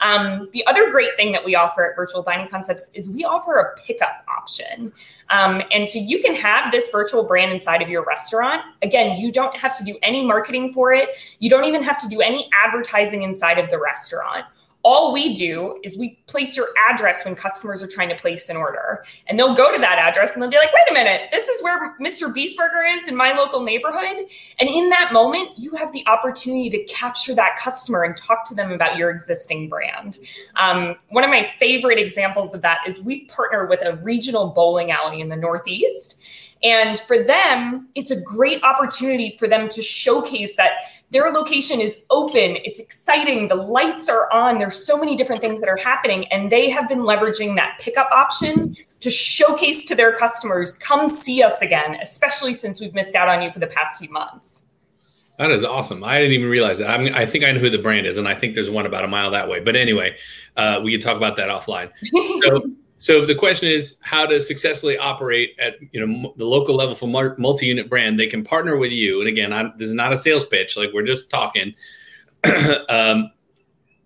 Um, 0.00 0.48
the 0.54 0.66
other 0.66 0.90
great 0.90 1.14
thing 1.18 1.32
that 1.32 1.44
we 1.44 1.54
offer 1.54 1.90
at 1.90 1.94
Virtual 1.96 2.22
Dining 2.22 2.48
Concepts 2.48 2.90
is 2.94 3.06
we 3.10 3.22
offer 3.22 3.58
a 3.58 3.78
pickup 3.78 4.24
option. 4.26 4.90
Um, 5.28 5.60
and 5.70 5.86
so 5.86 5.98
you 5.98 6.22
can 6.22 6.34
have 6.34 6.72
this 6.72 6.88
virtual 6.88 7.24
brand 7.24 7.52
inside 7.52 7.82
of 7.82 7.90
your 7.90 8.02
restaurant. 8.06 8.62
Again, 8.80 9.18
you 9.18 9.30
don't 9.30 9.54
have 9.54 9.76
to 9.76 9.84
do 9.84 9.98
any 10.02 10.24
marketing 10.24 10.72
for 10.72 10.94
it, 10.94 11.10
you 11.40 11.50
don't 11.50 11.66
even 11.66 11.82
have 11.82 12.00
to 12.00 12.08
do 12.08 12.22
any 12.22 12.48
advertising 12.64 13.22
inside 13.22 13.58
of 13.58 13.68
the 13.68 13.78
restaurant 13.78 14.46
all 14.82 15.12
we 15.12 15.34
do 15.34 15.78
is 15.82 15.98
we 15.98 16.18
place 16.26 16.56
your 16.56 16.68
address 16.88 17.24
when 17.24 17.34
customers 17.34 17.82
are 17.82 17.86
trying 17.86 18.08
to 18.08 18.14
place 18.14 18.48
an 18.48 18.56
order. 18.56 19.04
And 19.26 19.38
they'll 19.38 19.54
go 19.54 19.72
to 19.72 19.78
that 19.78 19.98
address 19.98 20.34
and 20.34 20.42
they'll 20.42 20.50
be 20.50 20.56
like, 20.56 20.72
wait 20.72 20.90
a 20.90 20.94
minute, 20.94 21.28
this 21.30 21.48
is 21.48 21.62
where 21.62 21.96
Mr. 21.98 22.32
Beast 22.32 22.56
Burger 22.56 22.82
is 22.86 23.06
in 23.06 23.14
my 23.14 23.32
local 23.32 23.62
neighborhood. 23.62 24.26
And 24.58 24.68
in 24.68 24.88
that 24.90 25.12
moment, 25.12 25.50
you 25.56 25.74
have 25.74 25.92
the 25.92 26.06
opportunity 26.06 26.70
to 26.70 26.84
capture 26.84 27.34
that 27.34 27.56
customer 27.56 28.04
and 28.04 28.16
talk 28.16 28.46
to 28.46 28.54
them 28.54 28.72
about 28.72 28.96
your 28.96 29.10
existing 29.10 29.68
brand. 29.68 30.18
Um, 30.56 30.96
one 31.10 31.24
of 31.24 31.30
my 31.30 31.50
favorite 31.58 31.98
examples 31.98 32.54
of 32.54 32.62
that 32.62 32.78
is 32.86 33.00
we 33.00 33.26
partner 33.26 33.66
with 33.66 33.84
a 33.84 33.96
regional 33.96 34.48
bowling 34.48 34.90
alley 34.90 35.20
in 35.20 35.28
the 35.28 35.36
Northeast. 35.36 36.16
And 36.62 36.98
for 36.98 37.22
them, 37.22 37.88
it's 37.94 38.10
a 38.10 38.20
great 38.20 38.62
opportunity 38.62 39.36
for 39.38 39.48
them 39.48 39.68
to 39.70 39.82
showcase 39.82 40.56
that 40.56 40.72
their 41.10 41.30
location 41.32 41.80
is 41.80 42.04
open, 42.10 42.56
it's 42.64 42.78
exciting, 42.78 43.48
the 43.48 43.56
lights 43.56 44.08
are 44.08 44.32
on, 44.32 44.58
there's 44.58 44.86
so 44.86 44.96
many 44.96 45.16
different 45.16 45.42
things 45.42 45.60
that 45.60 45.68
are 45.68 45.76
happening. 45.76 46.26
And 46.28 46.50
they 46.52 46.70
have 46.70 46.88
been 46.88 47.00
leveraging 47.00 47.56
that 47.56 47.78
pickup 47.80 48.10
option 48.12 48.76
to 49.00 49.10
showcase 49.10 49.84
to 49.86 49.94
their 49.94 50.16
customers, 50.16 50.78
come 50.78 51.08
see 51.08 51.42
us 51.42 51.62
again, 51.62 51.96
especially 52.00 52.54
since 52.54 52.80
we've 52.80 52.94
missed 52.94 53.16
out 53.16 53.28
on 53.28 53.42
you 53.42 53.50
for 53.50 53.58
the 53.58 53.66
past 53.66 53.98
few 53.98 54.10
months. 54.10 54.66
That 55.38 55.50
is 55.50 55.64
awesome. 55.64 56.04
I 56.04 56.18
didn't 56.18 56.34
even 56.34 56.50
realize 56.50 56.78
that. 56.78 56.90
I'm, 56.90 57.14
i 57.14 57.24
think 57.24 57.44
I 57.44 57.52
know 57.52 57.60
who 57.60 57.70
the 57.70 57.78
brand 57.78 58.06
is, 58.06 58.18
and 58.18 58.28
I 58.28 58.34
think 58.34 58.54
there's 58.54 58.68
one 58.68 58.84
about 58.84 59.04
a 59.04 59.08
mile 59.08 59.30
that 59.30 59.48
way. 59.48 59.58
But 59.58 59.74
anyway, 59.74 60.14
uh, 60.56 60.80
we 60.84 60.92
can 60.92 61.00
talk 61.00 61.16
about 61.16 61.36
that 61.38 61.48
offline. 61.48 61.90
So, 62.42 62.70
so 63.00 63.24
the 63.24 63.34
question 63.34 63.70
is 63.70 63.96
how 64.02 64.26
to 64.26 64.38
successfully 64.38 64.98
operate 64.98 65.56
at 65.58 65.76
you 65.90 66.06
know 66.06 66.34
the 66.36 66.44
local 66.44 66.76
level 66.76 66.94
for 66.94 67.06
multi-unit 67.06 67.88
brand. 67.88 68.20
They 68.20 68.26
can 68.26 68.44
partner 68.44 68.76
with 68.76 68.92
you, 68.92 69.20
and 69.20 69.28
again, 69.28 69.54
I'm, 69.54 69.72
this 69.78 69.88
is 69.88 69.94
not 69.94 70.12
a 70.12 70.18
sales 70.18 70.44
pitch. 70.44 70.76
Like 70.76 70.90
we're 70.92 71.06
just 71.06 71.30
talking. 71.30 71.74
um, 72.90 73.32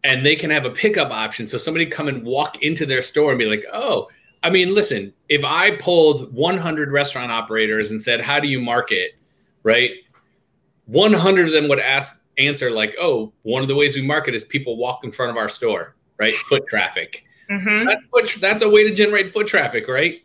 and 0.04 0.24
they 0.24 0.36
can 0.36 0.48
have 0.50 0.64
a 0.64 0.70
pickup 0.70 1.10
option. 1.10 1.48
So 1.48 1.58
somebody 1.58 1.86
come 1.86 2.06
and 2.06 2.22
walk 2.22 2.62
into 2.62 2.86
their 2.86 3.02
store 3.02 3.32
and 3.32 3.38
be 3.38 3.46
like, 3.46 3.64
"Oh, 3.72 4.08
I 4.44 4.50
mean, 4.50 4.72
listen, 4.72 5.12
if 5.28 5.44
I 5.44 5.76
pulled 5.78 6.32
100 6.32 6.92
restaurant 6.92 7.32
operators 7.32 7.90
and 7.90 8.00
said, 8.00 8.20
"How 8.20 8.38
do 8.38 8.46
you 8.46 8.60
market?" 8.60 9.16
right? 9.64 9.90
100 10.86 11.46
of 11.46 11.52
them 11.52 11.66
would 11.66 11.80
ask 11.80 12.24
answer 12.38 12.70
like, 12.70 12.94
"Oh, 13.00 13.32
one 13.42 13.62
of 13.62 13.68
the 13.68 13.74
ways 13.74 13.96
we 13.96 14.02
market 14.02 14.36
is 14.36 14.44
people 14.44 14.76
walk 14.76 15.02
in 15.02 15.10
front 15.10 15.32
of 15.32 15.36
our 15.36 15.48
store, 15.48 15.96
right? 16.16 16.34
Foot 16.48 16.62
traffic." 16.68 17.23
Mm-hmm. 17.50 17.86
That's, 18.12 18.34
that's 18.36 18.62
a 18.62 18.68
way 18.68 18.84
to 18.88 18.94
generate 18.94 19.32
foot 19.32 19.46
traffic, 19.46 19.88
right? 19.88 20.23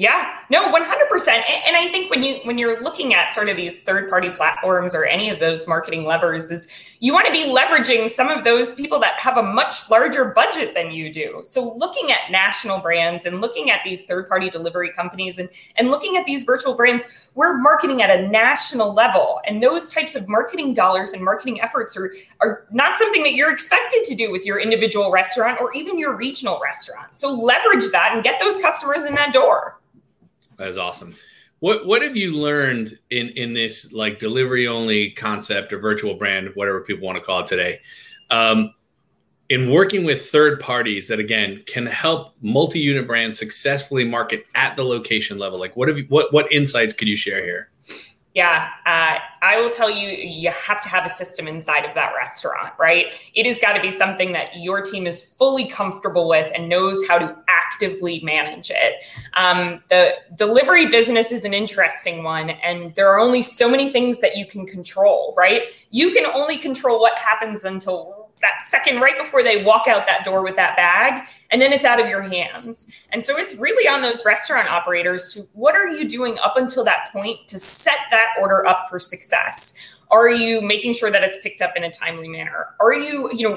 Yeah, 0.00 0.30
no, 0.48 0.72
100%. 0.72 1.28
And 1.66 1.76
I 1.76 1.88
think 1.90 2.08
when 2.08 2.22
you 2.22 2.38
when 2.44 2.56
you're 2.56 2.80
looking 2.80 3.14
at 3.14 3.32
sort 3.32 3.48
of 3.48 3.56
these 3.56 3.82
third-party 3.82 4.30
platforms 4.30 4.94
or 4.94 5.04
any 5.04 5.28
of 5.28 5.40
those 5.40 5.66
marketing 5.66 6.04
levers 6.04 6.52
is 6.52 6.68
you 7.00 7.12
want 7.12 7.26
to 7.26 7.32
be 7.32 7.52
leveraging 7.52 8.08
some 8.08 8.28
of 8.28 8.44
those 8.44 8.72
people 8.74 9.00
that 9.00 9.18
have 9.18 9.36
a 9.36 9.42
much 9.42 9.90
larger 9.90 10.26
budget 10.26 10.76
than 10.76 10.92
you 10.92 11.12
do. 11.12 11.40
So 11.42 11.74
looking 11.76 12.12
at 12.12 12.30
national 12.30 12.78
brands 12.78 13.26
and 13.26 13.40
looking 13.40 13.72
at 13.72 13.80
these 13.82 14.06
third-party 14.06 14.50
delivery 14.50 14.92
companies 14.92 15.36
and 15.36 15.48
and 15.74 15.90
looking 15.90 16.16
at 16.16 16.26
these 16.26 16.44
virtual 16.44 16.76
brands, 16.76 17.30
we're 17.34 17.58
marketing 17.58 18.00
at 18.00 18.08
a 18.08 18.28
national 18.28 18.94
level. 18.94 19.40
And 19.48 19.60
those 19.60 19.92
types 19.92 20.14
of 20.14 20.28
marketing 20.28 20.74
dollars 20.74 21.12
and 21.12 21.24
marketing 21.24 21.60
efforts 21.60 21.96
are 21.96 22.12
are 22.38 22.68
not 22.70 22.98
something 22.98 23.24
that 23.24 23.34
you're 23.34 23.50
expected 23.50 24.04
to 24.04 24.14
do 24.14 24.30
with 24.30 24.46
your 24.46 24.60
individual 24.60 25.10
restaurant 25.10 25.60
or 25.60 25.74
even 25.74 25.98
your 25.98 26.16
regional 26.16 26.60
restaurant. 26.62 27.16
So 27.16 27.34
leverage 27.34 27.90
that 27.90 28.12
and 28.14 28.22
get 28.22 28.38
those 28.38 28.58
customers 28.58 29.04
in 29.04 29.16
that 29.16 29.32
door. 29.32 29.80
That 30.58 30.68
is 30.68 30.78
awesome. 30.78 31.14
What 31.60 31.86
what 31.86 32.02
have 32.02 32.16
you 32.16 32.32
learned 32.32 32.98
in 33.10 33.30
in 33.30 33.52
this 33.52 33.92
like 33.92 34.18
delivery 34.18 34.68
only 34.68 35.10
concept 35.10 35.72
or 35.72 35.78
virtual 35.78 36.14
brand, 36.14 36.50
whatever 36.54 36.80
people 36.82 37.06
want 37.06 37.16
to 37.16 37.24
call 37.24 37.40
it 37.40 37.46
today? 37.46 37.80
Um, 38.30 38.72
in 39.48 39.70
working 39.70 40.04
with 40.04 40.28
third 40.28 40.60
parties 40.60 41.08
that 41.08 41.18
again 41.18 41.62
can 41.66 41.86
help 41.86 42.34
multi-unit 42.42 43.06
brands 43.06 43.38
successfully 43.38 44.04
market 44.04 44.44
at 44.54 44.76
the 44.76 44.84
location 44.84 45.38
level 45.38 45.58
like 45.58 45.74
what 45.76 45.88
have 45.88 45.96
you 45.96 46.04
what 46.08 46.32
what 46.32 46.50
insights 46.52 46.92
could 46.92 47.08
you 47.08 47.16
share 47.16 47.42
here 47.42 47.70
yeah, 48.38 48.68
uh, 48.86 49.18
I 49.42 49.60
will 49.60 49.70
tell 49.70 49.90
you, 49.90 50.10
you 50.10 50.50
have 50.50 50.80
to 50.82 50.88
have 50.88 51.04
a 51.04 51.08
system 51.08 51.48
inside 51.48 51.84
of 51.84 51.92
that 51.96 52.12
restaurant, 52.16 52.72
right? 52.78 53.06
It 53.34 53.46
has 53.46 53.58
got 53.58 53.72
to 53.72 53.82
be 53.82 53.90
something 53.90 54.30
that 54.30 54.58
your 54.58 54.80
team 54.80 55.08
is 55.08 55.24
fully 55.24 55.66
comfortable 55.66 56.28
with 56.28 56.52
and 56.54 56.68
knows 56.68 57.04
how 57.08 57.18
to 57.18 57.36
actively 57.48 58.20
manage 58.20 58.70
it. 58.70 59.02
Um, 59.34 59.82
the 59.90 60.14
delivery 60.36 60.86
business 60.86 61.32
is 61.32 61.44
an 61.44 61.52
interesting 61.52 62.22
one, 62.22 62.50
and 62.50 62.92
there 62.92 63.08
are 63.08 63.18
only 63.18 63.42
so 63.42 63.68
many 63.68 63.90
things 63.90 64.20
that 64.20 64.36
you 64.36 64.46
can 64.46 64.66
control, 64.66 65.34
right? 65.36 65.62
You 65.90 66.12
can 66.12 66.24
only 66.26 66.58
control 66.58 67.00
what 67.00 67.18
happens 67.18 67.64
until 67.64 68.17
that 68.40 68.62
second 68.62 69.00
right 69.00 69.16
before 69.18 69.42
they 69.42 69.64
walk 69.64 69.86
out 69.88 70.06
that 70.06 70.24
door 70.24 70.42
with 70.42 70.56
that 70.56 70.76
bag 70.76 71.26
and 71.50 71.60
then 71.60 71.72
it's 71.72 71.84
out 71.84 72.00
of 72.00 72.08
your 72.08 72.22
hands. 72.22 72.86
And 73.10 73.24
so 73.24 73.36
it's 73.36 73.56
really 73.56 73.88
on 73.88 74.02
those 74.02 74.24
restaurant 74.24 74.68
operators 74.68 75.28
to 75.34 75.42
what 75.52 75.74
are 75.74 75.88
you 75.88 76.08
doing 76.08 76.38
up 76.38 76.56
until 76.56 76.84
that 76.84 77.10
point 77.12 77.48
to 77.48 77.58
set 77.58 77.98
that 78.10 78.28
order 78.40 78.66
up 78.66 78.86
for 78.88 78.98
success? 78.98 79.74
Are 80.10 80.30
you 80.30 80.60
making 80.60 80.94
sure 80.94 81.10
that 81.10 81.22
it's 81.22 81.38
picked 81.42 81.60
up 81.60 81.76
in 81.76 81.84
a 81.84 81.90
timely 81.90 82.28
manner? 82.28 82.74
Are 82.80 82.94
you 82.94 83.30
you 83.32 83.48
know 83.48 83.56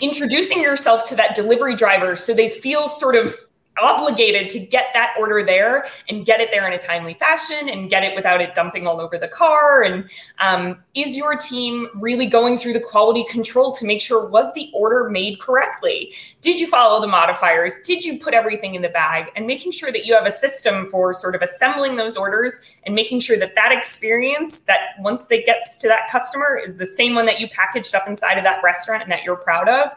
introducing 0.00 0.62
yourself 0.62 1.06
to 1.08 1.16
that 1.16 1.34
delivery 1.34 1.74
driver 1.74 2.16
so 2.16 2.32
they 2.32 2.48
feel 2.48 2.88
sort 2.88 3.16
of 3.16 3.36
obligated 3.78 4.50
to 4.50 4.58
get 4.58 4.88
that 4.94 5.14
order 5.18 5.44
there 5.44 5.86
and 6.08 6.26
get 6.26 6.40
it 6.40 6.50
there 6.50 6.66
in 6.66 6.72
a 6.72 6.78
timely 6.78 7.14
fashion 7.14 7.68
and 7.68 7.88
get 7.88 8.02
it 8.02 8.14
without 8.14 8.40
it 8.40 8.54
dumping 8.54 8.86
all 8.86 9.00
over 9.00 9.16
the 9.16 9.28
car. 9.28 9.82
And 9.82 10.08
um, 10.38 10.78
is 10.94 11.16
your 11.16 11.36
team 11.36 11.88
really 11.94 12.26
going 12.26 12.58
through 12.58 12.74
the 12.74 12.80
quality 12.80 13.24
control 13.30 13.72
to 13.72 13.86
make 13.86 14.00
sure 14.00 14.28
was 14.28 14.52
the 14.54 14.70
order 14.74 15.08
made 15.08 15.40
correctly? 15.40 16.12
Did 16.40 16.60
you 16.60 16.66
follow 16.66 17.00
the 17.00 17.06
modifiers? 17.06 17.74
Did 17.84 18.04
you 18.04 18.18
put 18.18 18.34
everything 18.34 18.74
in 18.74 18.82
the 18.82 18.88
bag? 18.88 19.30
And 19.36 19.46
making 19.46 19.72
sure 19.72 19.92
that 19.92 20.04
you 20.04 20.14
have 20.14 20.26
a 20.26 20.30
system 20.30 20.86
for 20.88 21.14
sort 21.14 21.34
of 21.34 21.42
assembling 21.42 21.96
those 21.96 22.16
orders 22.16 22.60
and 22.84 22.94
making 22.94 23.20
sure 23.20 23.38
that 23.38 23.54
that 23.54 23.72
experience 23.72 24.62
that 24.62 24.80
once 24.98 25.26
they 25.26 25.42
gets 25.42 25.78
to 25.78 25.88
that 25.88 26.10
customer 26.10 26.60
is 26.62 26.76
the 26.76 26.86
same 26.86 27.14
one 27.14 27.26
that 27.26 27.40
you 27.40 27.48
packaged 27.48 27.94
up 27.94 28.06
inside 28.06 28.36
of 28.36 28.44
that 28.44 28.62
restaurant 28.62 29.02
and 29.02 29.12
that 29.12 29.24
you're 29.24 29.36
proud 29.36 29.68
of 29.68 29.90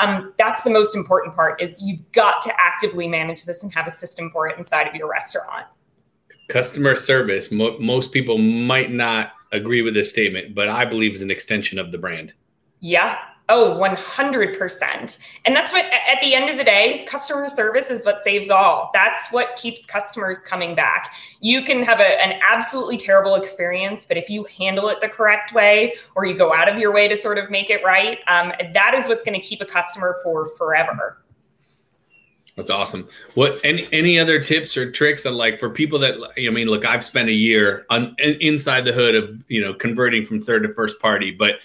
um, 0.00 0.32
that's 0.38 0.64
the 0.64 0.70
most 0.70 0.96
important 0.96 1.34
part 1.34 1.60
is 1.60 1.82
you've 1.82 2.10
got 2.12 2.42
to 2.42 2.52
actively 2.58 3.08
manage 3.08 3.44
this 3.44 3.62
and 3.62 3.72
have 3.74 3.86
a 3.86 3.90
system 3.90 4.30
for 4.30 4.48
it 4.48 4.58
inside 4.58 4.86
of 4.86 4.94
your 4.94 5.08
restaurant. 5.08 5.66
Customer 6.48 6.96
service 6.96 7.52
mo- 7.52 7.78
most 7.78 8.12
people 8.12 8.38
might 8.38 8.90
not 8.90 9.32
agree 9.52 9.82
with 9.82 9.94
this 9.94 10.08
statement 10.08 10.54
but 10.54 10.68
i 10.68 10.84
believe 10.84 11.12
is 11.12 11.22
an 11.22 11.30
extension 11.30 11.78
of 11.78 11.92
the 11.92 11.98
brand. 11.98 12.32
Yeah 12.80 13.18
Oh, 13.52 13.76
100%. 13.80 15.18
And 15.44 15.56
that's 15.56 15.72
what, 15.72 15.84
at 15.84 16.20
the 16.20 16.34
end 16.34 16.48
of 16.50 16.56
the 16.56 16.62
day, 16.62 17.04
customer 17.08 17.48
service 17.48 17.90
is 17.90 18.06
what 18.06 18.22
saves 18.22 18.48
all. 18.48 18.90
That's 18.94 19.32
what 19.32 19.56
keeps 19.56 19.84
customers 19.84 20.40
coming 20.40 20.76
back. 20.76 21.12
You 21.40 21.64
can 21.64 21.82
have 21.82 21.98
a, 21.98 22.24
an 22.24 22.40
absolutely 22.48 22.96
terrible 22.96 23.34
experience, 23.34 24.06
but 24.06 24.16
if 24.16 24.30
you 24.30 24.46
handle 24.56 24.88
it 24.88 25.00
the 25.00 25.08
correct 25.08 25.52
way 25.52 25.94
or 26.14 26.24
you 26.24 26.38
go 26.38 26.54
out 26.54 26.68
of 26.68 26.78
your 26.78 26.92
way 26.92 27.08
to 27.08 27.16
sort 27.16 27.38
of 27.38 27.50
make 27.50 27.70
it 27.70 27.84
right, 27.84 28.18
um, 28.28 28.52
that 28.72 28.94
is 28.94 29.08
what's 29.08 29.24
going 29.24 29.38
to 29.38 29.44
keep 29.44 29.60
a 29.60 29.66
customer 29.66 30.14
for 30.22 30.48
forever. 30.56 31.20
That's 32.56 32.70
awesome. 32.70 33.08
What 33.34 33.58
any 33.64 33.88
any 33.90 34.18
other 34.18 34.42
tips 34.42 34.76
or 34.76 34.90
tricks 34.90 35.24
on 35.24 35.34
like 35.34 35.58
for 35.58 35.70
people 35.70 35.98
that 36.00 36.16
I 36.36 36.50
mean, 36.50 36.68
look, 36.68 36.84
I've 36.84 37.04
spent 37.04 37.28
a 37.28 37.32
year 37.32 37.86
on 37.88 38.14
inside 38.18 38.84
the 38.84 38.92
hood 38.92 39.14
of 39.14 39.42
you 39.48 39.62
know 39.62 39.72
converting 39.72 40.26
from 40.26 40.42
third 40.42 40.64
to 40.64 40.74
first 40.74 41.00
party, 41.00 41.30
but 41.30 41.60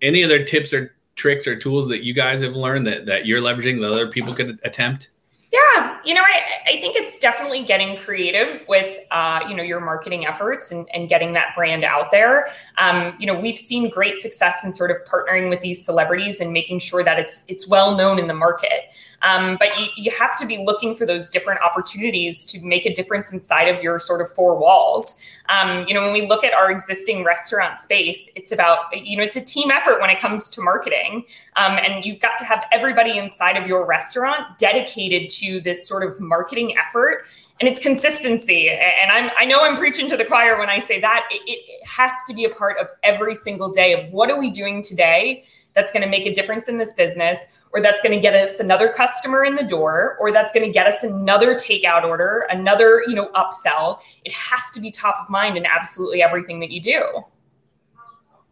any 0.00 0.24
other 0.24 0.42
tips 0.42 0.72
or 0.72 0.96
tricks 1.16 1.46
or 1.46 1.56
tools 1.56 1.88
that 1.88 2.02
you 2.02 2.14
guys 2.14 2.40
have 2.40 2.56
learned 2.56 2.86
that 2.86 3.06
that 3.06 3.26
you're 3.26 3.40
leveraging 3.40 3.80
that 3.80 3.92
other 3.92 4.08
people 4.08 4.34
could 4.34 4.58
attempt? 4.64 5.10
Yeah, 5.52 5.98
you 6.02 6.14
know, 6.14 6.22
I, 6.22 6.76
I 6.76 6.80
think 6.80 6.96
it's 6.96 7.18
definitely 7.18 7.62
getting 7.64 7.98
creative 7.98 8.66
with, 8.68 8.98
uh, 9.10 9.40
you 9.46 9.54
know, 9.54 9.62
your 9.62 9.80
marketing 9.80 10.24
efforts 10.24 10.72
and, 10.72 10.88
and 10.94 11.10
getting 11.10 11.34
that 11.34 11.54
brand 11.54 11.84
out 11.84 12.10
there. 12.10 12.48
Um, 12.78 13.14
you 13.18 13.26
know, 13.26 13.38
we've 13.38 13.58
seen 13.58 13.90
great 13.90 14.18
success 14.18 14.64
in 14.64 14.72
sort 14.72 14.90
of 14.90 14.96
partnering 15.06 15.50
with 15.50 15.60
these 15.60 15.84
celebrities 15.84 16.40
and 16.40 16.54
making 16.54 16.78
sure 16.78 17.04
that 17.04 17.18
it's 17.18 17.44
it's 17.48 17.68
well 17.68 17.94
known 17.94 18.18
in 18.18 18.28
the 18.28 18.34
market. 18.34 18.94
Um, 19.22 19.56
but 19.58 19.78
you, 19.78 19.86
you 19.96 20.10
have 20.10 20.36
to 20.38 20.46
be 20.46 20.58
looking 20.58 20.94
for 20.94 21.06
those 21.06 21.30
different 21.30 21.60
opportunities 21.60 22.44
to 22.46 22.60
make 22.60 22.86
a 22.86 22.94
difference 22.94 23.32
inside 23.32 23.64
of 23.64 23.82
your 23.82 23.98
sort 23.98 24.20
of 24.20 24.30
four 24.30 24.58
walls. 24.58 25.16
Um, 25.48 25.86
you 25.86 25.94
know, 25.94 26.02
when 26.02 26.12
we 26.12 26.26
look 26.26 26.44
at 26.44 26.52
our 26.52 26.70
existing 26.70 27.24
restaurant 27.24 27.78
space, 27.78 28.30
it's 28.34 28.52
about, 28.52 28.78
you 28.92 29.16
know, 29.16 29.22
it's 29.22 29.36
a 29.36 29.40
team 29.40 29.70
effort 29.70 30.00
when 30.00 30.10
it 30.10 30.18
comes 30.18 30.50
to 30.50 30.60
marketing. 30.60 31.24
Um, 31.56 31.78
and 31.78 32.04
you've 32.04 32.20
got 32.20 32.38
to 32.38 32.44
have 32.44 32.64
everybody 32.72 33.18
inside 33.18 33.56
of 33.56 33.66
your 33.66 33.86
restaurant 33.86 34.58
dedicated 34.58 35.30
to 35.30 35.60
this 35.60 35.86
sort 35.86 36.02
of 36.02 36.20
marketing 36.20 36.76
effort 36.76 37.24
and 37.60 37.68
it's 37.68 37.80
consistency 37.80 38.68
and 38.70 39.12
i'm 39.12 39.30
i 39.38 39.44
know 39.44 39.60
i'm 39.62 39.76
preaching 39.76 40.08
to 40.08 40.16
the 40.16 40.24
choir 40.24 40.58
when 40.58 40.68
i 40.68 40.78
say 40.78 41.00
that 41.00 41.28
it, 41.30 41.42
it, 41.46 41.86
has 41.86 42.10
to 42.26 42.34
be 42.34 42.44
a 42.44 42.48
part 42.48 42.76
of 42.78 42.88
every 43.02 43.34
single 43.34 43.70
day 43.70 43.92
of 43.92 44.10
what 44.12 44.30
are 44.30 44.38
we 44.38 44.50
doing 44.50 44.82
today 44.82 45.44
that's 45.74 45.92
going 45.92 46.02
to 46.02 46.08
make 46.08 46.26
a 46.26 46.34
difference 46.34 46.68
in 46.68 46.78
this 46.78 46.94
business 46.94 47.48
or 47.72 47.80
that's 47.80 48.02
going 48.02 48.12
to 48.12 48.20
get 48.20 48.34
us 48.34 48.60
another 48.60 48.88
customer 48.88 49.44
in 49.44 49.54
the 49.56 49.64
door 49.64 50.16
or 50.20 50.30
that's 50.30 50.52
going 50.52 50.66
to 50.66 50.72
get 50.72 50.86
us 50.86 51.02
another 51.02 51.54
takeout 51.54 52.04
order 52.04 52.46
another 52.50 53.02
you 53.06 53.14
know 53.14 53.30
upsell. 53.34 54.00
It 54.24 54.32
has 54.32 54.70
to 54.74 54.80
be 54.80 54.90
top 54.90 55.16
of 55.20 55.30
mind 55.30 55.56
in 55.56 55.66
absolutely 55.66 56.22
everything 56.22 56.60
that 56.60 56.70
you 56.70 56.80
do. 56.80 57.04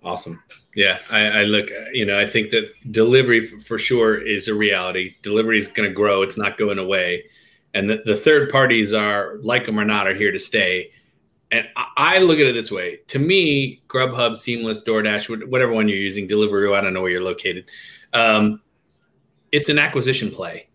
Awesome. 0.02 0.42
Yeah 0.74 0.98
i, 1.10 1.40
I 1.40 1.42
look 1.44 1.68
you 1.92 2.06
know 2.06 2.18
i 2.18 2.24
think 2.24 2.50
that 2.50 2.70
delivery 2.92 3.40
for, 3.40 3.58
for 3.60 3.78
sure 3.78 4.16
is 4.16 4.48
a 4.48 4.54
reality. 4.54 5.16
Delivery 5.22 5.58
is 5.58 5.66
going 5.66 5.88
to 5.88 5.94
grow 5.94 6.22
it's 6.22 6.38
not 6.38 6.58
going 6.58 6.78
away. 6.78 7.24
And 7.72 7.88
the, 7.88 8.02
the 8.04 8.16
third 8.16 8.50
parties 8.50 8.92
are 8.92 9.36
like 9.42 9.64
them 9.64 9.78
or 9.78 9.84
not 9.84 10.08
are 10.08 10.14
here 10.14 10.32
to 10.32 10.38
stay. 10.38 10.90
And 11.52 11.68
I 11.96 12.18
look 12.18 12.38
at 12.38 12.46
it 12.46 12.52
this 12.52 12.70
way: 12.70 13.00
to 13.08 13.18
me, 13.18 13.82
Grubhub, 13.88 14.36
Seamless, 14.36 14.84
DoorDash, 14.84 15.48
whatever 15.48 15.72
one 15.72 15.88
you're 15.88 15.98
using, 15.98 16.28
Deliveroo, 16.28 16.76
I 16.76 16.80
don't 16.80 16.94
know 16.94 17.00
where 17.00 17.10
you're 17.10 17.24
located. 17.24 17.68
Um, 18.12 18.60
it's 19.52 19.68
an 19.68 19.78
acquisition 19.78 20.30
play, 20.30 20.66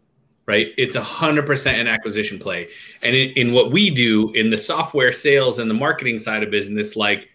right? 0.46 0.68
It's 0.78 0.96
a 0.96 1.04
hundred 1.04 1.46
percent 1.46 1.80
an 1.80 1.88
acquisition 1.88 2.40
play. 2.40 2.70
And 3.04 3.16
in, 3.16 3.32
in 3.32 3.54
what 3.54 3.72
we 3.72 3.90
do 3.90 4.32
in 4.34 4.50
the 4.50 4.58
software 4.58 5.12
sales 5.12 5.60
and 5.60 5.70
the 5.70 5.76
marketing 5.76 6.18
side 6.18 6.44
of 6.44 6.52
business, 6.52 6.96
like 6.96 7.30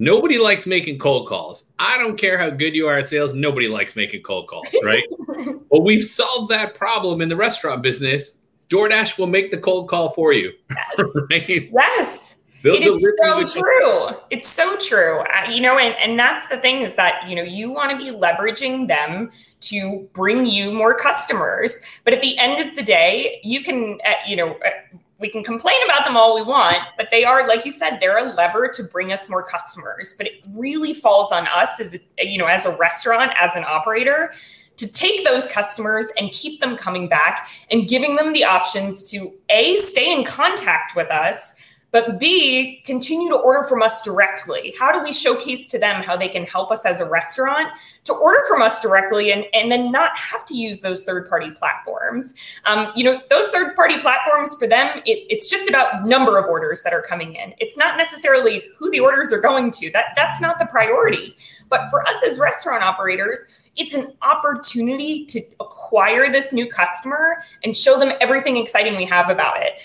Nobody 0.00 0.38
likes 0.38 0.66
making 0.66 0.98
cold 0.98 1.28
calls. 1.28 1.74
I 1.78 1.98
don't 1.98 2.16
care 2.16 2.38
how 2.38 2.48
good 2.48 2.74
you 2.74 2.88
are 2.88 2.96
at 2.96 3.06
sales. 3.06 3.34
Nobody 3.34 3.68
likes 3.68 3.94
making 3.96 4.22
cold 4.22 4.48
calls, 4.48 4.66
right? 4.82 5.04
well, 5.68 5.82
we've 5.82 6.02
solved 6.02 6.50
that 6.50 6.74
problem 6.74 7.20
in 7.20 7.28
the 7.28 7.36
restaurant 7.36 7.82
business. 7.82 8.40
DoorDash 8.70 9.18
will 9.18 9.26
make 9.26 9.50
the 9.50 9.58
cold 9.58 9.90
call 9.90 10.08
for 10.08 10.32
you. 10.32 10.52
Yes. 10.70 11.12
right? 11.30 11.46
Yes. 11.46 12.39
They'll 12.62 12.74
it 12.74 12.82
is 12.82 13.18
so 13.22 13.46
true. 13.46 14.08
It's 14.30 14.48
so 14.48 14.76
true. 14.76 15.20
Uh, 15.20 15.50
you 15.50 15.60
know, 15.60 15.78
and, 15.78 15.94
and 15.96 16.18
that's 16.18 16.48
the 16.48 16.58
thing 16.58 16.82
is 16.82 16.94
that, 16.96 17.28
you 17.28 17.34
know, 17.34 17.42
you 17.42 17.70
want 17.70 17.90
to 17.90 17.96
be 17.96 18.16
leveraging 18.16 18.88
them 18.88 19.30
to 19.62 20.08
bring 20.12 20.46
you 20.46 20.72
more 20.72 20.94
customers. 20.94 21.80
But 22.04 22.12
at 22.12 22.20
the 22.20 22.36
end 22.38 22.66
of 22.66 22.76
the 22.76 22.82
day, 22.82 23.40
you 23.42 23.62
can, 23.62 23.98
uh, 24.06 24.12
you 24.26 24.36
know, 24.36 24.52
uh, 24.64 24.70
we 25.18 25.30
can 25.30 25.44
complain 25.44 25.76
about 25.84 26.04
them 26.04 26.16
all 26.16 26.34
we 26.34 26.42
want, 26.42 26.78
but 26.96 27.10
they 27.10 27.24
are, 27.24 27.46
like 27.46 27.66
you 27.66 27.72
said, 27.72 27.98
they're 28.00 28.18
a 28.18 28.32
lever 28.32 28.68
to 28.68 28.82
bring 28.84 29.12
us 29.12 29.28
more 29.28 29.42
customers. 29.42 30.14
But 30.16 30.26
it 30.26 30.42
really 30.54 30.94
falls 30.94 31.30
on 31.30 31.46
us 31.48 31.78
as, 31.80 31.98
you 32.18 32.38
know, 32.38 32.46
as 32.46 32.64
a 32.64 32.76
restaurant, 32.76 33.32
as 33.38 33.54
an 33.54 33.64
operator, 33.66 34.32
to 34.78 34.90
take 34.90 35.26
those 35.26 35.46
customers 35.46 36.08
and 36.18 36.32
keep 36.32 36.60
them 36.60 36.74
coming 36.74 37.06
back 37.06 37.48
and 37.70 37.86
giving 37.86 38.16
them 38.16 38.32
the 38.32 38.44
options 38.44 39.10
to 39.10 39.34
A, 39.50 39.76
stay 39.76 40.10
in 40.10 40.24
contact 40.24 40.96
with 40.96 41.10
us 41.10 41.54
but 41.92 42.20
B, 42.20 42.82
continue 42.84 43.28
to 43.30 43.36
order 43.36 43.66
from 43.66 43.82
us 43.82 44.02
directly. 44.02 44.74
How 44.78 44.92
do 44.92 45.02
we 45.02 45.12
showcase 45.12 45.66
to 45.68 45.78
them 45.78 46.02
how 46.02 46.16
they 46.16 46.28
can 46.28 46.44
help 46.44 46.70
us 46.70 46.86
as 46.86 47.00
a 47.00 47.08
restaurant 47.08 47.68
to 48.04 48.12
order 48.12 48.42
from 48.48 48.62
us 48.62 48.80
directly 48.80 49.32
and, 49.32 49.44
and 49.52 49.72
then 49.72 49.90
not 49.90 50.16
have 50.16 50.44
to 50.46 50.56
use 50.56 50.80
those 50.80 51.04
third 51.04 51.28
party 51.28 51.50
platforms? 51.50 52.34
Um, 52.64 52.92
you 52.94 53.02
know, 53.02 53.20
those 53.28 53.48
third 53.48 53.74
party 53.74 53.98
platforms 53.98 54.54
for 54.56 54.68
them, 54.68 54.98
it, 55.04 55.26
it's 55.28 55.50
just 55.50 55.68
about 55.68 56.04
number 56.04 56.38
of 56.38 56.44
orders 56.46 56.82
that 56.84 56.94
are 56.94 57.02
coming 57.02 57.34
in. 57.34 57.54
It's 57.58 57.76
not 57.76 57.96
necessarily 57.96 58.62
who 58.78 58.90
the 58.90 59.00
orders 59.00 59.32
are 59.32 59.40
going 59.40 59.72
to. 59.72 59.90
That 59.90 60.06
that's 60.14 60.40
not 60.40 60.58
the 60.58 60.66
priority. 60.66 61.36
But 61.68 61.90
for 61.90 62.06
us 62.06 62.22
as 62.24 62.38
restaurant 62.38 62.84
operators, 62.84 63.58
it's 63.76 63.94
an 63.94 64.12
opportunity 64.22 65.24
to 65.26 65.40
acquire 65.60 66.30
this 66.30 66.52
new 66.52 66.68
customer 66.68 67.42
and 67.64 67.76
show 67.76 67.98
them 67.98 68.12
everything 68.20 68.56
exciting 68.56 68.96
we 68.96 69.04
have 69.06 69.30
about 69.30 69.62
it. 69.62 69.80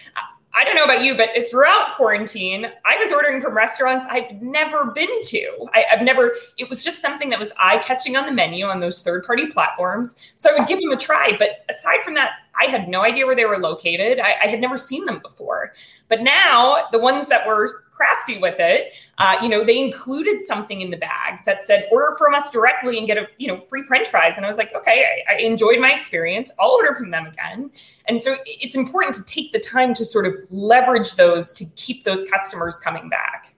I 0.58 0.64
don't 0.64 0.76
know 0.76 0.86
about 0.86 1.04
you, 1.04 1.18
but 1.18 1.30
throughout 1.50 1.92
quarantine, 1.92 2.72
I 2.86 2.98
was 2.98 3.12
ordering 3.12 3.42
from 3.42 3.56
restaurants 3.56 4.06
I've 4.10 4.42
never 4.42 4.86
been 4.86 5.22
to. 5.24 5.68
I, 5.74 5.84
have 5.90 6.02
never, 6.02 6.34
it 6.58 6.70
was 6.70 6.82
just 6.82 7.02
something 7.02 7.30
that 7.30 7.40
was 7.40 7.52
eye 7.60 7.78
catching 7.80 8.16
on 8.16 8.26
the 8.26 8.32
menu 8.32 8.66
on 8.66 8.80
those 8.80 9.04
third 9.04 9.26
party 9.26 9.48
platforms. 9.48 10.18
So 10.38 10.50
I 10.50 10.58
would 10.58 10.68
give 10.68 10.80
them 10.80 10.92
a 10.92 10.98
try. 10.98 11.36
But 11.38 11.66
aside 11.70 12.04
from 12.06 12.14
that, 12.14 12.32
I 12.58 12.66
had 12.66 12.88
no 12.88 13.04
idea 13.04 13.26
where 13.26 13.36
they 13.36 13.46
were 13.46 13.58
located. 13.58 14.20
I, 14.20 14.36
I 14.44 14.48
had 14.48 14.62
never 14.62 14.78
seen 14.78 15.04
them 15.04 15.20
before. 15.20 15.74
But 16.08 16.22
now 16.22 16.88
the 16.92 17.00
ones 17.00 17.28
that 17.28 17.46
were 17.46 17.84
crafty 17.96 18.38
with 18.38 18.56
it. 18.60 18.94
Uh, 19.18 19.38
you 19.42 19.50
know, 19.50 19.64
they 19.64 19.82
included 19.82 20.42
something 20.42 20.82
in 20.82 20.92
the 20.92 20.98
bag 20.98 21.40
that 21.46 21.64
said 21.64 21.88
order 21.92 22.16
from 22.18 22.36
us 22.36 22.52
directly 22.52 22.98
and 22.98 23.08
get 23.08 23.18
a 23.18 23.28
you 23.38 23.48
know 23.48 23.58
free 23.58 23.84
French 23.84 24.10
fries. 24.10 24.38
And 24.38 24.46
I 24.46 24.50
was 24.50 24.58
like, 24.58 24.76
okay, 24.76 25.24
I, 25.28 25.34
I 25.34 25.38
enjoyed 25.40 25.80
my 25.80 25.92
experience. 25.92 26.54
I'll 26.60 26.72
order 26.72 26.94
from 26.94 27.12
them 27.12 27.26
again. 27.26 27.72
And 28.08 28.22
so 28.22 28.36
it's 28.46 28.76
important 28.76 29.16
to 29.16 29.24
take 29.24 29.52
the 29.54 29.60
time 29.60 29.94
to 29.96 30.06
sort 30.06 30.26
of 30.26 30.34
leverage 30.50 31.16
those 31.16 31.54
to 31.56 31.66
keep 31.76 32.04
those 32.04 32.24
customers 32.30 32.80
coming 32.80 33.10
back. 33.10 33.56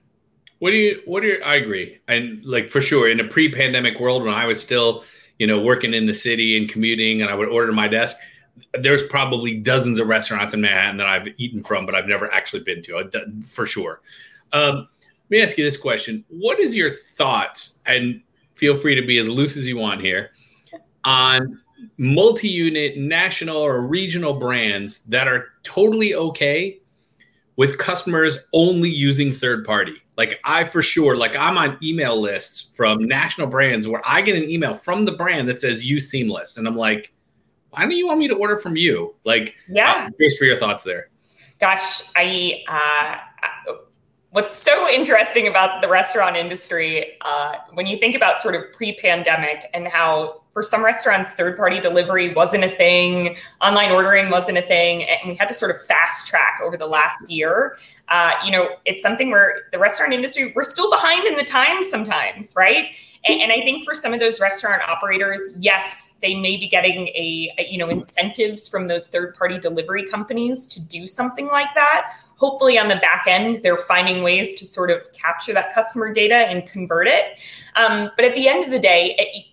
What 0.59 0.71
do 0.71 0.77
you? 0.77 1.01
What 1.05 1.21
do 1.21 1.27
you? 1.27 1.41
I 1.43 1.55
agree, 1.55 1.99
and 2.07 2.43
like 2.45 2.69
for 2.69 2.81
sure, 2.81 3.09
in 3.09 3.19
a 3.19 3.23
pre-pandemic 3.23 3.99
world 3.99 4.23
when 4.23 4.33
I 4.33 4.45
was 4.45 4.59
still, 4.59 5.03
you 5.37 5.45
know, 5.45 5.61
working 5.61 5.93
in 5.93 6.07
the 6.07 6.15
city 6.15 6.57
and 6.57 6.67
commuting, 6.67 7.21
and 7.21 7.29
I 7.29 7.35
would 7.35 7.47
order 7.47 7.71
my 7.71 7.87
desk 7.87 8.17
there's 8.73 9.03
probably 9.07 9.55
dozens 9.55 9.99
of 9.99 10.07
restaurants 10.07 10.53
in 10.53 10.61
Manhattan 10.61 10.97
that 10.97 11.07
I've 11.07 11.27
eaten 11.37 11.63
from, 11.63 11.85
but 11.85 11.95
I've 11.95 12.07
never 12.07 12.31
actually 12.33 12.63
been 12.63 12.81
to, 12.83 12.97
uh, 12.97 13.19
for 13.43 13.65
sure. 13.65 14.01
Um, 14.53 14.87
let 15.29 15.37
me 15.37 15.41
ask 15.41 15.57
you 15.57 15.63
this 15.63 15.77
question: 15.77 16.23
What 16.29 16.59
is 16.59 16.75
your 16.75 16.93
thoughts? 16.93 17.81
And 17.85 18.21
feel 18.55 18.75
free 18.75 18.95
to 18.95 19.05
be 19.05 19.17
as 19.17 19.29
loose 19.29 19.57
as 19.57 19.67
you 19.67 19.77
want 19.77 20.01
here 20.01 20.31
on 21.03 21.61
multi-unit, 21.97 22.97
national 22.97 23.57
or 23.57 23.81
regional 23.81 24.33
brands 24.33 25.03
that 25.05 25.27
are 25.27 25.49
totally 25.63 26.15
okay 26.15 26.79
with 27.55 27.77
customers 27.77 28.47
only 28.53 28.89
using 28.89 29.31
third 29.31 29.65
party. 29.65 29.95
Like 30.15 30.39
I 30.43 30.63
for 30.63 30.81
sure, 30.81 31.15
like 31.15 31.35
I'm 31.35 31.57
on 31.57 31.77
email 31.83 32.19
lists 32.19 32.73
from 32.75 33.05
national 33.05 33.47
brands 33.47 33.87
where 33.87 34.01
I 34.05 34.21
get 34.21 34.35
an 34.35 34.49
email 34.49 34.73
from 34.73 35.05
the 35.05 35.11
brand 35.11 35.47
that 35.49 35.61
says 35.61 35.85
use 35.85 36.09
seamless, 36.09 36.57
and 36.57 36.67
I'm 36.67 36.75
like, 36.75 37.13
why 37.77 37.87
do 37.87 37.95
you 37.95 38.07
want 38.07 38.19
me 38.19 38.27
to 38.27 38.35
order 38.35 38.57
from 38.57 38.75
you? 38.75 39.13
Like, 39.23 39.55
yeah, 39.69 40.05
I'm 40.05 40.13
curious 40.13 40.37
for 40.37 40.45
your 40.45 40.57
thoughts 40.57 40.83
there. 40.83 41.09
Gosh, 41.59 42.11
I 42.15 42.63
uh, 42.67 43.73
what's 44.31 44.53
so 44.53 44.89
interesting 44.89 45.47
about 45.47 45.81
the 45.81 45.87
restaurant 45.87 46.35
industry 46.35 47.17
uh, 47.21 47.53
when 47.73 47.87
you 47.87 47.97
think 47.97 48.15
about 48.15 48.39
sort 48.39 48.55
of 48.55 48.71
pre-pandemic 48.73 49.69
and 49.73 49.87
how 49.87 50.41
for 50.53 50.61
some 50.61 50.83
restaurants 50.83 51.33
third-party 51.33 51.79
delivery 51.79 52.33
wasn't 52.33 52.63
a 52.63 52.69
thing 52.69 53.35
online 53.61 53.91
ordering 53.91 54.29
wasn't 54.29 54.57
a 54.57 54.61
thing 54.61 55.03
and 55.03 55.29
we 55.29 55.35
had 55.35 55.47
to 55.47 55.53
sort 55.53 55.71
of 55.71 55.81
fast 55.83 56.27
track 56.27 56.59
over 56.63 56.75
the 56.75 56.85
last 56.85 57.29
year 57.31 57.77
uh, 58.09 58.33
you 58.43 58.51
know 58.51 58.67
it's 58.85 59.01
something 59.01 59.31
where 59.31 59.61
the 59.71 59.79
restaurant 59.79 60.13
industry 60.13 60.51
we're 60.55 60.63
still 60.63 60.91
behind 60.91 61.25
in 61.25 61.35
the 61.35 61.43
times 61.43 61.89
sometimes 61.89 62.53
right 62.55 62.91
and, 63.29 63.51
i 63.51 63.61
think 63.61 63.83
for 63.83 63.93
some 63.93 64.13
of 64.13 64.19
those 64.19 64.39
restaurant 64.39 64.81
operators 64.87 65.53
yes 65.59 66.17
they 66.21 66.35
may 66.35 66.57
be 66.57 66.67
getting 66.67 67.07
a, 67.09 67.53
a 67.57 67.67
you 67.69 67.77
know 67.77 67.89
incentives 67.89 68.67
from 68.67 68.87
those 68.87 69.07
third-party 69.07 69.57
delivery 69.59 70.05
companies 70.05 70.67
to 70.67 70.81
do 70.81 71.07
something 71.07 71.47
like 71.47 71.73
that 71.75 72.13
hopefully 72.35 72.77
on 72.77 72.87
the 72.87 72.97
back 72.97 73.25
end 73.27 73.57
they're 73.57 73.77
finding 73.77 74.23
ways 74.23 74.55
to 74.55 74.65
sort 74.65 74.91
of 74.91 75.11
capture 75.13 75.53
that 75.53 75.73
customer 75.73 76.13
data 76.13 76.35
and 76.35 76.65
convert 76.65 77.07
it 77.07 77.39
um, 77.75 78.11
but 78.15 78.25
at 78.25 78.33
the 78.33 78.47
end 78.47 78.63
of 78.63 78.71
the 78.71 78.79
day 78.79 79.15
it, 79.17 79.45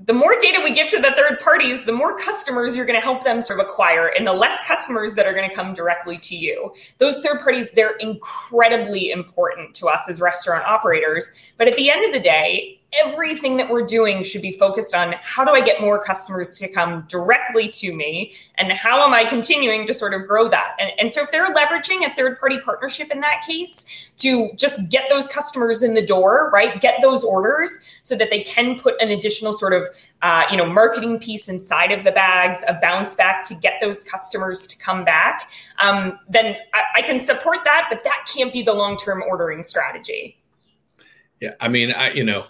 the 0.00 0.12
more 0.12 0.36
data 0.38 0.60
we 0.62 0.72
give 0.72 0.90
to 0.90 1.00
the 1.00 1.12
third 1.12 1.38
parties, 1.40 1.84
the 1.84 1.92
more 1.92 2.18
customers 2.18 2.76
you're 2.76 2.84
going 2.84 2.98
to 2.98 3.04
help 3.04 3.24
them 3.24 3.40
sort 3.40 3.60
of 3.60 3.66
acquire, 3.66 4.08
and 4.08 4.26
the 4.26 4.32
less 4.32 4.66
customers 4.66 5.14
that 5.14 5.26
are 5.26 5.32
going 5.32 5.48
to 5.48 5.54
come 5.54 5.72
directly 5.72 6.18
to 6.18 6.36
you. 6.36 6.74
Those 6.98 7.20
third 7.20 7.40
parties, 7.40 7.70
they're 7.72 7.96
incredibly 7.96 9.10
important 9.10 9.74
to 9.76 9.86
us 9.86 10.08
as 10.08 10.20
restaurant 10.20 10.64
operators. 10.64 11.32
But 11.56 11.68
at 11.68 11.76
the 11.76 11.90
end 11.90 12.04
of 12.04 12.12
the 12.12 12.20
day, 12.20 12.80
everything 13.02 13.56
that 13.56 13.68
we're 13.68 13.86
doing 13.86 14.22
should 14.22 14.42
be 14.42 14.52
focused 14.52 14.94
on 14.94 15.14
how 15.22 15.44
do 15.44 15.52
I 15.52 15.60
get 15.60 15.80
more 15.80 16.02
customers 16.02 16.58
to 16.58 16.68
come 16.68 17.06
directly 17.08 17.68
to 17.68 17.94
me 17.94 18.34
and 18.56 18.72
how 18.72 19.04
am 19.04 19.14
I 19.14 19.24
continuing 19.24 19.86
to 19.86 19.94
sort 19.94 20.14
of 20.14 20.26
grow 20.26 20.48
that? 20.48 20.76
And, 20.78 20.92
and, 20.98 21.12
so 21.12 21.22
if 21.22 21.30
they're 21.30 21.52
leveraging 21.52 22.06
a 22.06 22.10
third 22.10 22.38
party 22.38 22.58
partnership 22.60 23.10
in 23.10 23.20
that 23.20 23.42
case 23.46 24.10
to 24.18 24.50
just 24.56 24.90
get 24.90 25.08
those 25.08 25.28
customers 25.28 25.82
in 25.82 25.94
the 25.94 26.04
door, 26.04 26.50
right? 26.52 26.80
Get 26.80 27.00
those 27.02 27.24
orders 27.24 27.88
so 28.02 28.16
that 28.16 28.30
they 28.30 28.42
can 28.42 28.78
put 28.78 29.00
an 29.00 29.10
additional 29.10 29.52
sort 29.52 29.72
of, 29.72 29.84
uh, 30.22 30.44
you 30.50 30.56
know, 30.56 30.66
marketing 30.66 31.18
piece 31.20 31.48
inside 31.48 31.92
of 31.92 32.04
the 32.04 32.12
bags, 32.12 32.64
a 32.68 32.74
bounce 32.80 33.14
back 33.14 33.44
to 33.44 33.54
get 33.54 33.80
those 33.80 34.04
customers 34.04 34.66
to 34.66 34.78
come 34.78 35.04
back, 35.04 35.50
um, 35.82 36.18
then 36.28 36.56
I, 36.72 36.82
I 36.96 37.02
can 37.02 37.20
support 37.20 37.58
that, 37.64 37.86
but 37.88 38.04
that 38.04 38.26
can't 38.34 38.52
be 38.52 38.62
the 38.62 38.74
long 38.74 38.96
term 38.96 39.22
ordering 39.26 39.62
strategy. 39.62 40.38
Yeah, 41.40 41.54
I 41.60 41.68
mean, 41.68 41.92
I 41.92 42.12
you 42.12 42.24
know, 42.24 42.46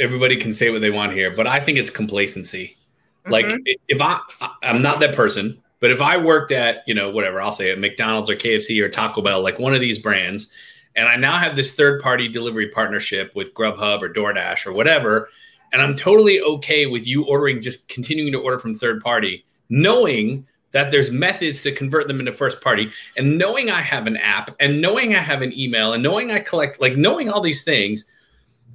everybody 0.00 0.36
can 0.36 0.52
say 0.52 0.70
what 0.70 0.80
they 0.80 0.90
want 0.90 1.12
here, 1.12 1.30
but 1.30 1.46
I 1.46 1.60
think 1.60 1.78
it's 1.78 1.90
complacency. 1.90 2.76
Mm-hmm. 3.24 3.32
Like 3.32 3.78
if 3.88 4.00
I 4.00 4.20
I'm 4.62 4.82
not 4.82 4.98
that 5.00 5.14
person, 5.14 5.62
but 5.80 5.90
if 5.90 6.00
I 6.00 6.16
worked 6.16 6.52
at, 6.52 6.82
you 6.86 6.94
know, 6.94 7.10
whatever, 7.10 7.40
I'll 7.40 7.52
say 7.52 7.70
at 7.70 7.78
McDonald's 7.78 8.30
or 8.30 8.36
KFC 8.36 8.82
or 8.82 8.88
Taco 8.88 9.22
Bell, 9.22 9.42
like 9.42 9.58
one 9.58 9.74
of 9.74 9.80
these 9.80 9.98
brands, 9.98 10.52
and 10.96 11.08
I 11.08 11.16
now 11.16 11.36
have 11.36 11.54
this 11.54 11.74
third 11.74 12.02
party 12.02 12.28
delivery 12.28 12.68
partnership 12.68 13.34
with 13.36 13.54
Grubhub 13.54 14.02
or 14.02 14.12
DoorDash 14.12 14.66
or 14.66 14.72
whatever, 14.72 15.28
and 15.72 15.80
I'm 15.80 15.94
totally 15.94 16.40
okay 16.40 16.86
with 16.86 17.06
you 17.06 17.24
ordering 17.24 17.60
just 17.60 17.88
continuing 17.88 18.32
to 18.32 18.40
order 18.40 18.58
from 18.58 18.74
third 18.74 19.02
party, 19.02 19.44
knowing 19.68 20.46
that 20.72 20.90
there's 20.90 21.10
methods 21.10 21.62
to 21.62 21.72
convert 21.72 22.06
them 22.06 22.20
into 22.20 22.32
first 22.32 22.60
party 22.60 22.90
and 23.16 23.38
knowing 23.38 23.70
I 23.70 23.80
have 23.80 24.06
an 24.06 24.16
app 24.16 24.50
and 24.60 24.80
knowing 24.80 25.14
I 25.14 25.18
have 25.18 25.42
an 25.42 25.52
email 25.58 25.92
and 25.92 26.02
knowing 26.02 26.30
I 26.30 26.38
collect 26.38 26.80
like 26.80 26.96
knowing 26.96 27.28
all 27.28 27.40
these 27.40 27.64
things 27.64 28.04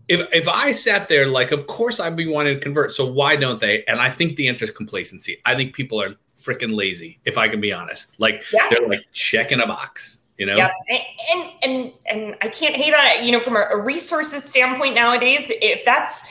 if 0.08 0.28
if 0.32 0.48
I 0.48 0.72
sat 0.72 1.10
there 1.10 1.28
like, 1.28 1.52
of 1.52 1.68
course 1.68 2.00
I'd 2.00 2.16
be 2.16 2.28
wanting 2.28 2.56
to 2.56 2.60
convert. 2.60 2.92
So 2.92 3.06
why 3.06 3.36
don't 3.36 3.60
they? 3.60 3.84
And 3.86 4.00
I 4.00 4.10
think 4.10 4.36
the 4.36 4.48
answer 4.48 4.66
is 4.66 4.72
complacency. 4.72 5.42
I 5.46 5.56
think 5.56 5.74
people 5.74 6.02
are 6.02 6.14
freaking 6.38 6.76
lazy, 6.76 7.20
if 7.26 7.38
I 7.38 7.48
can 7.48 7.60
be 7.60 7.74
honest. 7.74 8.20
Like 8.20 8.44
yeah. 8.54 8.68
they're 8.70 8.88
like 8.88 9.02
checking 9.12 9.60
a 9.60 9.68
box. 9.68 10.22
You 10.38 10.46
know? 10.46 10.58
Yeah, 10.58 10.72
and 10.90 11.50
and 11.64 11.92
and 12.08 12.36
I 12.42 12.50
can't 12.50 12.76
hate 12.76 12.94
on 12.94 13.06
it. 13.06 13.24
You 13.24 13.32
know, 13.32 13.40
from 13.40 13.56
a, 13.56 13.62
a 13.72 13.82
resources 13.82 14.44
standpoint 14.44 14.94
nowadays, 14.94 15.46
if 15.50 15.86
that's 15.86 16.28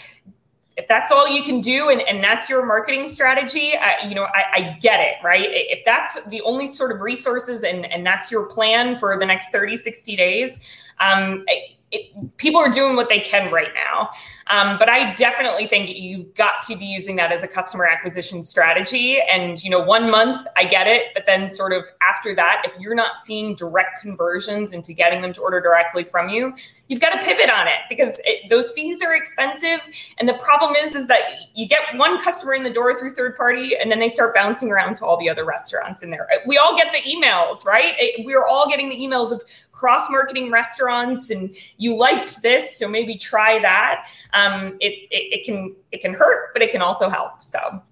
if 0.77 0.89
that's 0.89 1.13
all 1.13 1.29
you 1.29 1.43
can 1.43 1.61
do 1.61 1.89
and, 1.89 2.01
and 2.03 2.23
that's 2.23 2.51
your 2.51 2.67
marketing 2.67 3.07
strategy 3.07 3.75
I, 3.77 4.09
you 4.09 4.15
know 4.17 4.25
I, 4.25 4.45
I, 4.53 4.79
get 4.81 4.99
it 4.99 5.15
right 5.23 5.47
if 5.49 5.85
that's 5.85 6.25
the 6.27 6.41
only 6.41 6.73
sort 6.73 6.91
of 6.91 7.01
resources 7.01 7.63
and, 7.63 7.87
and 7.87 8.05
that's 8.05 8.33
your 8.33 8.47
plan 8.47 8.97
for 8.97 9.17
the 9.17 9.25
next 9.25 9.51
30 9.51 9.77
60 9.77 10.17
days 10.17 10.59
um, 10.99 11.45
it, 11.95 12.37
people 12.37 12.61
are 12.61 12.71
doing 12.71 12.97
what 12.97 13.09
they 13.09 13.21
can 13.21 13.53
right 13.53 13.73
now. 13.75 14.11
Um, 14.49 14.79
but 14.79 14.89
I 14.89 15.15
definitely 15.15 15.67
think 15.67 15.89
you've 15.97 16.35
got 16.35 16.63
to 16.69 16.77
be 16.77 16.85
using 16.85 17.17
that 17.17 17.33
as 17.33 17.43
a 17.43 17.49
customer 17.49 17.87
acquisition 17.87 18.43
strategy. 18.43 19.21
And, 19.21 19.63
you 19.63 19.71
know, 19.71 19.81
one 19.83 20.11
month 20.11 20.47
I 20.57 20.65
get 20.65 20.87
it, 20.87 21.15
but 21.15 21.25
then 21.27 21.49
sort 21.49 21.73
of 21.73 21.85
after 22.03 22.35
that, 22.35 22.63
if 22.65 22.79
you're 22.79 22.95
not 22.95 23.17
seeing 23.19 23.55
direct 23.55 24.03
conversions 24.03 24.73
into 24.73 24.93
getting 24.93 25.23
them 25.23 25.33
to 25.33 25.41
order 25.41 25.61
directly 25.61 26.05
from 26.05 26.29
you, 26.29 26.55
you've 26.89 27.01
got 27.01 27.19
to 27.19 27.27
pivot 27.27 27.51
on 27.51 27.67
it 27.67 27.81
because 27.89 28.21
it, 28.25 28.49
those 28.51 28.71
fees 28.73 29.03
are 29.03 29.15
expensive. 29.15 29.81
And 30.19 30.29
the 30.29 30.35
problem 30.35 30.75
is, 30.75 30.95
is 30.95 31.07
that 31.09 31.21
you 31.55 31.67
get 31.67 31.81
one 31.97 32.23
customer 32.23 32.55
in 32.55 32.63
the 32.63 32.71
door 32.71 32.95
through 32.99 33.13
third 33.13 33.37
party, 33.37 33.77
and 33.77 33.91
then 33.91 34.01
they 34.01 34.09
start 34.09 34.35
bouncing 34.35 34.71
around 34.71 34.97
to 34.97 35.07
all 35.07 35.17
the 35.17 35.29
other 35.29 35.45
restaurants 35.45 36.03
in 36.03 36.11
there. 36.11 36.29
We 36.47 36.59
all 36.59 36.77
get 36.77 36.93
the 36.93 36.99
emails, 37.11 37.65
right? 37.65 37.95
We're 38.19 38.47
all 38.47 38.69
getting 38.69 38.91
the 38.91 38.97
emails 38.97 39.33
of 39.33 39.43
cross 39.73 40.11
marketing 40.11 40.51
restaurants, 40.51 41.31
and 41.31 41.55
you 41.79 41.97
liked 41.97 42.43
this, 42.43 42.79
so 42.79 42.89
maybe 42.89 43.17
try 43.17 43.59
that. 43.61 44.07
Um, 44.33 44.77
it, 44.81 44.93
it 45.11 45.41
it 45.41 45.45
can 45.45 45.75
it 45.91 46.01
can 46.01 46.15
hurt, 46.15 46.53
but 46.53 46.63
it 46.63 46.71
can 46.71 46.83
also 46.83 47.09
help. 47.09 47.43
So, 47.43 47.83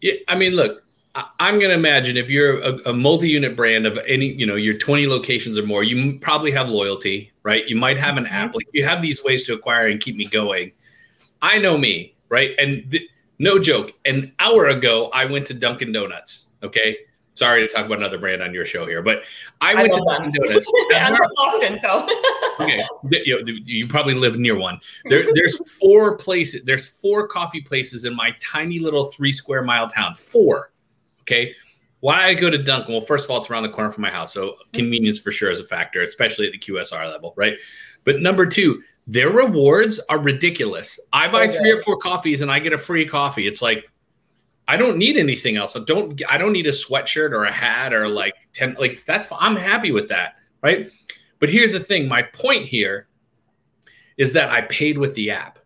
yeah, 0.00 0.14
I 0.28 0.36
mean, 0.36 0.52
look, 0.52 0.84
I'm 1.14 1.58
going 1.58 1.70
to 1.70 1.74
imagine 1.74 2.16
if 2.16 2.30
you're 2.30 2.58
a, 2.60 2.90
a, 2.90 2.92
multi-unit 2.92 3.54
brand 3.54 3.86
of 3.86 3.98
any, 4.06 4.32
you 4.32 4.46
know, 4.46 4.54
your 4.54 4.78
20 4.78 5.06
locations 5.06 5.58
or 5.58 5.66
more, 5.66 5.84
you 5.84 6.18
probably 6.20 6.50
have 6.52 6.70
loyalty, 6.70 7.30
right? 7.42 7.66
You 7.68 7.76
might 7.76 7.98
have 7.98 8.16
an 8.16 8.24
mm-hmm. 8.24 8.34
app. 8.34 8.54
Like 8.54 8.66
you 8.72 8.84
have 8.84 9.02
these 9.02 9.22
ways 9.22 9.44
to 9.44 9.52
acquire 9.52 9.88
and 9.88 10.00
keep 10.00 10.16
me 10.16 10.24
going. 10.24 10.72
I 11.42 11.58
know 11.58 11.76
me, 11.76 12.14
right? 12.30 12.52
And 12.58 12.90
th- 12.90 13.08
no 13.38 13.58
joke, 13.58 13.92
an 14.06 14.32
hour 14.38 14.68
ago 14.68 15.10
I 15.12 15.26
went 15.26 15.46
to 15.48 15.54
Dunkin' 15.54 15.92
Donuts. 15.92 16.50
Okay, 16.62 16.96
sorry 17.34 17.66
to 17.66 17.68
talk 17.68 17.84
about 17.84 17.98
another 17.98 18.18
brand 18.18 18.42
on 18.42 18.54
your 18.54 18.64
show 18.64 18.86
here, 18.86 19.02
but 19.02 19.24
I, 19.60 19.72
I 19.72 19.74
went 19.74 19.92
to 19.92 20.02
Dunkin' 20.06 20.32
Donuts. 20.32 20.66
I'm 20.94 21.16
from 21.16 21.30
Boston, 21.36 21.80
so 21.80 22.08
okay, 22.60 22.82
you, 23.10 23.44
know, 23.44 23.52
you, 23.66 23.86
probably 23.86 24.14
live 24.14 24.38
near 24.38 24.56
one. 24.56 24.80
There, 25.06 25.26
there's 25.34 25.58
four 25.78 26.16
places. 26.16 26.64
There's 26.64 26.86
four 26.86 27.26
coffee 27.26 27.60
places 27.60 28.04
in 28.04 28.14
my 28.14 28.34
tiny 28.40 28.78
little 28.78 29.06
three 29.06 29.32
square 29.32 29.62
mile 29.62 29.90
town. 29.90 30.14
Four 30.14 30.71
Okay. 31.22 31.54
Why 32.00 32.26
I 32.26 32.34
go 32.34 32.50
to 32.50 32.58
Dunkin'? 32.58 32.92
Well, 32.92 33.06
first 33.06 33.24
of 33.24 33.30
all, 33.30 33.40
it's 33.40 33.48
around 33.48 33.62
the 33.62 33.68
corner 33.68 33.90
from 33.90 34.02
my 34.02 34.10
house. 34.10 34.32
So 34.34 34.56
convenience 34.72 35.20
for 35.20 35.30
sure 35.30 35.50
is 35.50 35.60
a 35.60 35.64
factor, 35.64 36.02
especially 36.02 36.46
at 36.46 36.52
the 36.52 36.58
QSR 36.58 37.08
level, 37.08 37.32
right? 37.36 37.54
But 38.04 38.20
number 38.20 38.44
two, 38.44 38.82
their 39.06 39.30
rewards 39.30 40.00
are 40.08 40.18
ridiculous. 40.18 40.98
I 41.12 41.28
so 41.28 41.32
buy 41.34 41.48
three 41.48 41.70
good. 41.70 41.78
or 41.78 41.82
four 41.82 41.96
coffees 41.98 42.40
and 42.40 42.50
I 42.50 42.58
get 42.58 42.72
a 42.72 42.78
free 42.78 43.06
coffee. 43.06 43.46
It's 43.46 43.62
like 43.62 43.88
I 44.68 44.76
don't 44.76 44.96
need 44.96 45.16
anything 45.16 45.56
else. 45.56 45.76
I 45.76 45.80
don't 45.84 46.20
I 46.28 46.38
don't 46.38 46.52
need 46.52 46.66
a 46.66 46.70
sweatshirt 46.70 47.32
or 47.32 47.44
a 47.44 47.52
hat 47.52 47.92
or 47.92 48.08
like 48.08 48.34
10 48.52 48.76
like 48.78 49.02
that's 49.06 49.26
I'm 49.38 49.56
happy 49.56 49.92
with 49.92 50.08
that, 50.08 50.34
right? 50.62 50.90
But 51.40 51.50
here's 51.50 51.72
the 51.72 51.80
thing, 51.80 52.08
my 52.08 52.22
point 52.22 52.66
here 52.66 53.08
is 54.16 54.32
that 54.34 54.50
I 54.50 54.62
paid 54.62 54.98
with 54.98 55.14
the 55.14 55.32
app. 55.32 55.58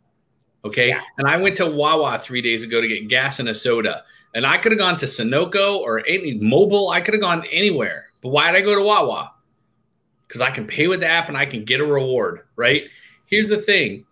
Okay? 0.66 0.88
Yeah. 0.88 1.02
And 1.18 1.26
I 1.26 1.36
went 1.36 1.56
to 1.56 1.66
Wawa 1.66 2.18
3 2.18 2.42
days 2.42 2.62
ago 2.62 2.80
to 2.80 2.88
get 2.88 3.08
gas 3.08 3.38
and 3.38 3.48
a 3.48 3.54
soda 3.54 4.04
and 4.36 4.46
I 4.46 4.58
could 4.58 4.70
have 4.70 4.78
gone 4.78 4.96
to 4.98 5.06
Sunoco 5.06 5.78
or 5.78 6.06
any 6.06 6.38
Mobil. 6.38 6.92
I 6.92 7.00
could 7.00 7.14
have 7.14 7.22
gone 7.22 7.46
anywhere. 7.50 8.08
But 8.20 8.28
why 8.28 8.52
did 8.52 8.58
I 8.58 8.60
go 8.60 8.74
to 8.74 8.82
Wawa? 8.82 9.32
Because 10.28 10.42
I 10.42 10.50
can 10.50 10.66
pay 10.66 10.88
with 10.88 11.00
the 11.00 11.06
app 11.06 11.28
and 11.28 11.38
I 11.38 11.46
can 11.46 11.64
get 11.64 11.80
a 11.80 11.86
reward, 11.86 12.42
right? 12.54 12.84
Here's 13.24 13.48
the 13.48 13.56
thing 13.56 14.04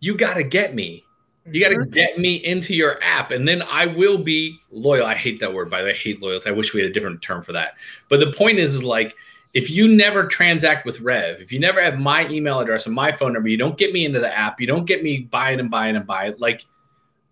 you 0.00 0.16
got 0.16 0.34
to 0.34 0.42
get 0.42 0.74
me. 0.74 1.04
You 1.52 1.60
got 1.60 1.68
to 1.68 1.76
mm-hmm. 1.76 1.90
get 1.90 2.18
me 2.18 2.36
into 2.36 2.74
your 2.74 2.98
app, 3.02 3.30
and 3.30 3.46
then 3.46 3.62
I 3.70 3.84
will 3.84 4.16
be 4.16 4.58
loyal. 4.70 5.04
I 5.04 5.14
hate 5.14 5.40
that 5.40 5.52
word, 5.52 5.68
by 5.68 5.80
the 5.80 5.88
way. 5.88 5.90
I 5.90 5.94
hate 5.94 6.22
loyalty. 6.22 6.48
I 6.48 6.52
wish 6.52 6.72
we 6.72 6.80
had 6.80 6.88
a 6.88 6.92
different 6.94 7.20
term 7.20 7.42
for 7.42 7.52
that. 7.52 7.74
But 8.08 8.20
the 8.20 8.32
point 8.32 8.58
is, 8.58 8.74
is 8.74 8.82
like, 8.82 9.14
if 9.54 9.70
you 9.70 9.88
never 9.88 10.26
transact 10.26 10.84
with 10.84 11.00
Rev, 11.00 11.40
if 11.40 11.52
you 11.52 11.60
never 11.60 11.82
have 11.82 11.98
my 11.98 12.28
email 12.28 12.58
address 12.58 12.86
and 12.86 12.94
my 12.94 13.12
phone 13.12 13.32
number, 13.32 13.48
you 13.48 13.56
don't 13.56 13.78
get 13.78 13.92
me 13.92 14.04
into 14.04 14.18
the 14.18 14.36
app, 14.36 14.60
you 14.60 14.66
don't 14.66 14.84
get 14.84 15.02
me 15.02 15.20
buying 15.20 15.60
and 15.60 15.70
buying 15.70 15.94
and 15.94 16.06
buying, 16.06 16.34
like 16.38 16.66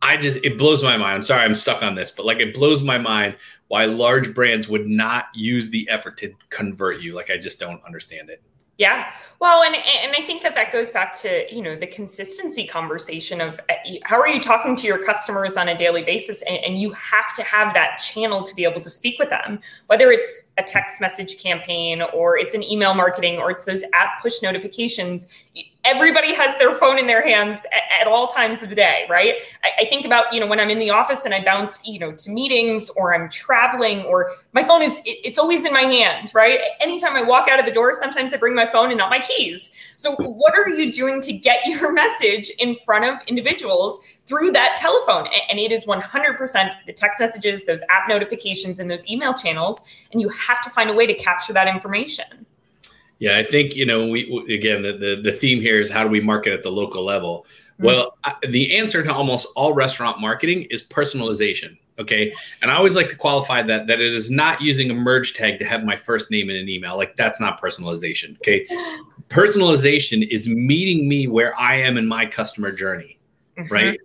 I 0.00 0.16
just 0.16 0.38
it 0.38 0.58
blows 0.58 0.82
my 0.82 0.96
mind. 0.96 1.14
I'm 1.14 1.22
sorry, 1.22 1.44
I'm 1.44 1.54
stuck 1.54 1.82
on 1.82 1.94
this, 1.94 2.11
but 2.11 2.26
like 2.26 2.38
it 2.38 2.54
blows 2.54 2.82
my 2.82 2.98
mind 2.98 3.37
why 3.68 3.85
large 3.85 4.35
brands 4.35 4.68
would 4.68 4.87
not 4.87 5.26
use 5.35 5.70
the 5.70 5.88
effort 5.88 6.16
to 6.18 6.32
convert 6.50 7.00
you. 7.00 7.14
Like 7.14 7.30
I 7.30 7.38
just 7.38 7.61
don't 7.61 7.82
understand 7.85 8.30
it. 8.30 8.42
Yeah. 8.78 9.12
Well, 9.38 9.62
and 9.62 9.74
and 9.74 10.12
I 10.16 10.22
think 10.22 10.42
that 10.42 10.54
that 10.54 10.72
goes 10.72 10.90
back 10.90 11.14
to, 11.20 11.54
you 11.54 11.62
know, 11.62 11.76
the 11.76 11.87
consistency 11.87 12.66
conversation 12.66 13.40
of 13.40 13.61
uh, 13.68 13.74
how 14.04 14.18
are 14.18 14.28
you 14.28 14.40
talking 14.40 14.76
to 14.76 14.87
your 14.87 15.04
customers 15.04 15.56
on 15.58 15.68
a 15.68 15.76
daily 15.76 16.02
basis 16.02 16.42
and, 16.42 16.58
and, 16.64 16.78
you 16.78 16.90
have 16.92 17.35
to 17.37 17.42
have 17.42 17.74
that 17.74 17.98
channel 17.98 18.42
to 18.42 18.54
be 18.54 18.64
able 18.64 18.80
to 18.80 18.88
speak 18.88 19.18
with 19.18 19.28
them, 19.28 19.61
whether 19.88 20.11
it's 20.11 20.50
a 20.56 20.62
text 20.62 21.00
message 21.00 21.42
campaign 21.42 22.02
or 22.14 22.38
it's 22.38 22.54
an 22.54 22.62
email 22.62 22.94
marketing 22.94 23.38
or 23.38 23.50
it's 23.50 23.66
those 23.66 23.85
app 23.92 24.22
push 24.22 24.40
notifications 24.42 25.28
everybody 25.85 26.33
has 26.35 26.57
their 26.59 26.73
phone 26.75 26.99
in 26.99 27.07
their 27.07 27.27
hands 27.27 27.66
at, 27.73 28.03
at 28.03 28.07
all 28.07 28.29
times 28.29 28.62
of 28.62 28.68
the 28.68 28.75
day, 28.75 29.05
right? 29.09 29.35
I, 29.64 29.71
I, 29.81 29.85
think 29.87 30.07
about, 30.07 30.33
you 30.33 30.38
know, 30.38 30.47
when 30.47 30.61
I'm 30.61 30.71
in 30.71 30.79
the 30.79 30.90
office 30.90 31.25
and 31.25 31.35
I 31.35 31.42
bounce, 31.42 31.87
you 31.87 31.99
know, 31.99 32.12
to 32.12 32.31
meetings 32.31 32.88
or 32.90 33.14
I'm 33.14 33.29
traveling 33.29 34.03
or 34.03 34.31
my 34.53 34.62
phone 34.62 34.83
is, 34.83 34.99
it, 34.99 35.18
it's 35.25 35.38
always 35.38 35.64
in 35.64 35.73
my 35.73 35.83
hand, 35.83 36.31
right? 36.35 36.61
Anytime 36.81 37.16
I 37.16 37.23
walk 37.23 37.49
out 37.49 37.59
of 37.59 37.66
the 37.66 37.73
door, 37.73 37.92
sometimes 37.95 38.33
I 38.33 38.37
bring 38.37 38.55
my 38.55 38.66
phone 38.66 38.90
and 38.90 38.99
not 38.99 39.11
my 39.11 39.18
keys. 39.18 39.73
So 39.97 40.14
what 40.14 40.55
are 40.55 40.68
you 40.68 40.92
doing 40.92 41.21
to 41.23 41.33
get 41.33 41.61
your 41.66 41.92
message 41.92 42.51
in 42.59 42.77
front 42.77 43.05
of 43.05 43.27
individuals 43.27 44.01
through 44.27 44.53
that 44.53 44.77
telephone? 44.79 45.29
And 45.51 45.59
it 45.59 45.73
is 45.73 45.85
100% 45.85 46.71
the 46.87 46.92
text 46.92 47.18
messages, 47.18 47.64
those 47.64 47.83
app 47.90 48.09
notifications, 48.09 48.79
and 48.79 48.88
those 48.88 49.09
email 49.11 49.35
channels. 49.35 49.83
And 50.12 50.21
you 50.21 50.29
have 50.29 50.62
to 50.62 50.71
find 50.71 50.90
a 50.90 50.95
way 50.95 51.09
to 51.09 51.14
capture 51.14 51.53
that 51.55 51.66
information. 51.66 52.47
Yeah, 53.22 53.37
I 53.37 53.44
think 53.44 53.76
you 53.76 53.87
know 53.87 54.08
we 54.08 54.24
again 54.52 54.82
the, 54.82 54.94
the, 54.94 55.20
the 55.22 55.30
theme 55.30 55.61
here 55.61 55.80
is 55.80 55.88
how 55.88 56.02
do 56.02 56.11
we 56.11 56.20
market 56.20 56.52
at 56.52 56.64
the 56.64 56.72
local 56.72 57.04
level. 57.04 57.46
Mm-hmm. 57.74 57.85
Well, 57.85 58.18
I, 58.24 58.35
the 58.48 58.76
answer 58.76 59.00
to 59.00 59.14
almost 59.14 59.46
all 59.54 59.74
restaurant 59.74 60.20
marketing 60.20 60.66
is 60.70 60.82
personalization. 60.82 61.78
Okay, 62.00 62.35
and 62.62 62.70
I 62.72 62.74
always 62.74 62.96
like 62.96 63.11
to 63.11 63.14
qualify 63.14 63.62
that 63.62 63.87
that 63.87 64.00
it 64.00 64.12
is 64.12 64.28
not 64.28 64.61
using 64.61 64.90
a 64.90 64.94
merge 64.94 65.35
tag 65.35 65.61
to 65.61 65.64
have 65.64 65.85
my 65.85 65.94
first 65.94 66.32
name 66.32 66.50
in 66.50 66.56
an 66.56 66.68
email. 66.68 66.96
Like 66.96 67.14
that's 67.14 67.38
not 67.38 67.62
personalization. 67.62 68.35
Okay, 68.38 68.66
personalization 69.28 70.26
is 70.28 70.48
meeting 70.48 71.08
me 71.08 71.28
where 71.28 71.56
I 71.56 71.76
am 71.76 71.98
in 71.98 72.08
my 72.08 72.26
customer 72.26 72.72
journey, 72.72 73.20
mm-hmm. 73.56 73.72
right? 73.72 74.00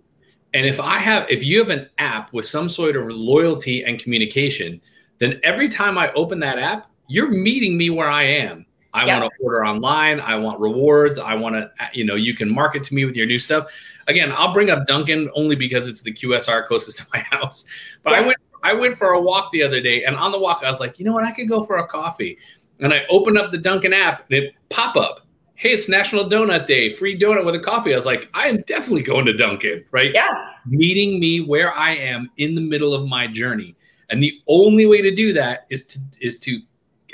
And 0.54 0.64
if 0.64 0.78
I 0.78 0.98
have, 0.98 1.28
if 1.28 1.42
you 1.42 1.58
have 1.58 1.70
an 1.70 1.88
app 1.98 2.32
with 2.32 2.44
some 2.44 2.68
sort 2.68 2.94
of 2.94 3.10
loyalty 3.10 3.82
and 3.82 3.98
communication, 3.98 4.80
then 5.18 5.40
every 5.42 5.68
time 5.68 5.98
I 5.98 6.12
open 6.12 6.38
that 6.38 6.60
app, 6.60 6.88
you're 7.08 7.32
meeting 7.32 7.76
me 7.76 7.90
where 7.90 8.08
I 8.08 8.22
am. 8.22 8.64
I 8.98 9.06
yep. 9.06 9.20
want 9.20 9.32
to 9.32 9.44
order 9.44 9.64
online. 9.64 10.18
I 10.18 10.34
want 10.36 10.58
rewards. 10.58 11.18
I 11.18 11.34
want 11.34 11.54
to, 11.54 11.70
uh, 11.78 11.86
you 11.92 12.04
know, 12.04 12.16
you 12.16 12.34
can 12.34 12.52
market 12.52 12.82
to 12.84 12.94
me 12.94 13.04
with 13.04 13.14
your 13.14 13.26
new 13.26 13.38
stuff. 13.38 13.66
Again, 14.08 14.32
I'll 14.34 14.52
bring 14.52 14.70
up 14.70 14.86
Dunkin' 14.86 15.30
only 15.34 15.54
because 15.54 15.86
it's 15.86 16.02
the 16.02 16.12
QSR 16.12 16.64
closest 16.64 16.98
to 16.98 17.06
my 17.12 17.20
house. 17.30 17.64
But 18.02 18.14
I 18.14 18.20
went, 18.20 18.38
I 18.64 18.72
went 18.72 18.98
for 18.98 19.10
a 19.10 19.20
walk 19.20 19.52
the 19.52 19.62
other 19.62 19.80
day, 19.80 20.02
and 20.02 20.16
on 20.16 20.32
the 20.32 20.38
walk, 20.38 20.64
I 20.64 20.68
was 20.68 20.80
like, 20.80 20.98
you 20.98 21.04
know 21.04 21.12
what? 21.12 21.22
I 21.22 21.30
could 21.30 21.48
go 21.48 21.62
for 21.62 21.78
a 21.78 21.86
coffee. 21.86 22.38
And 22.80 22.92
I 22.92 23.04
opened 23.08 23.38
up 23.38 23.52
the 23.52 23.58
Dunkin' 23.58 23.92
app, 23.92 24.24
and 24.30 24.42
it 24.42 24.54
pop 24.68 24.96
up. 24.96 25.26
Hey, 25.54 25.70
it's 25.70 25.88
National 25.88 26.28
Donut 26.28 26.66
Day, 26.66 26.90
free 26.90 27.18
donut 27.18 27.44
with 27.44 27.54
a 27.54 27.60
coffee. 27.60 27.92
I 27.92 27.96
was 27.96 28.06
like, 28.06 28.28
I 28.34 28.48
am 28.48 28.62
definitely 28.62 29.02
going 29.02 29.26
to 29.26 29.32
Dunkin', 29.32 29.84
right? 29.92 30.12
Yeah. 30.12 30.28
Meeting 30.66 31.20
me 31.20 31.40
where 31.40 31.72
I 31.72 31.94
am 31.94 32.30
in 32.36 32.54
the 32.54 32.60
middle 32.60 32.94
of 32.94 33.06
my 33.06 33.26
journey. 33.28 33.76
And 34.10 34.22
the 34.22 34.40
only 34.48 34.86
way 34.86 35.02
to 35.02 35.14
do 35.14 35.32
that 35.34 35.66
is 35.70 35.86
to 35.88 35.98
is 36.20 36.38
to 36.40 36.60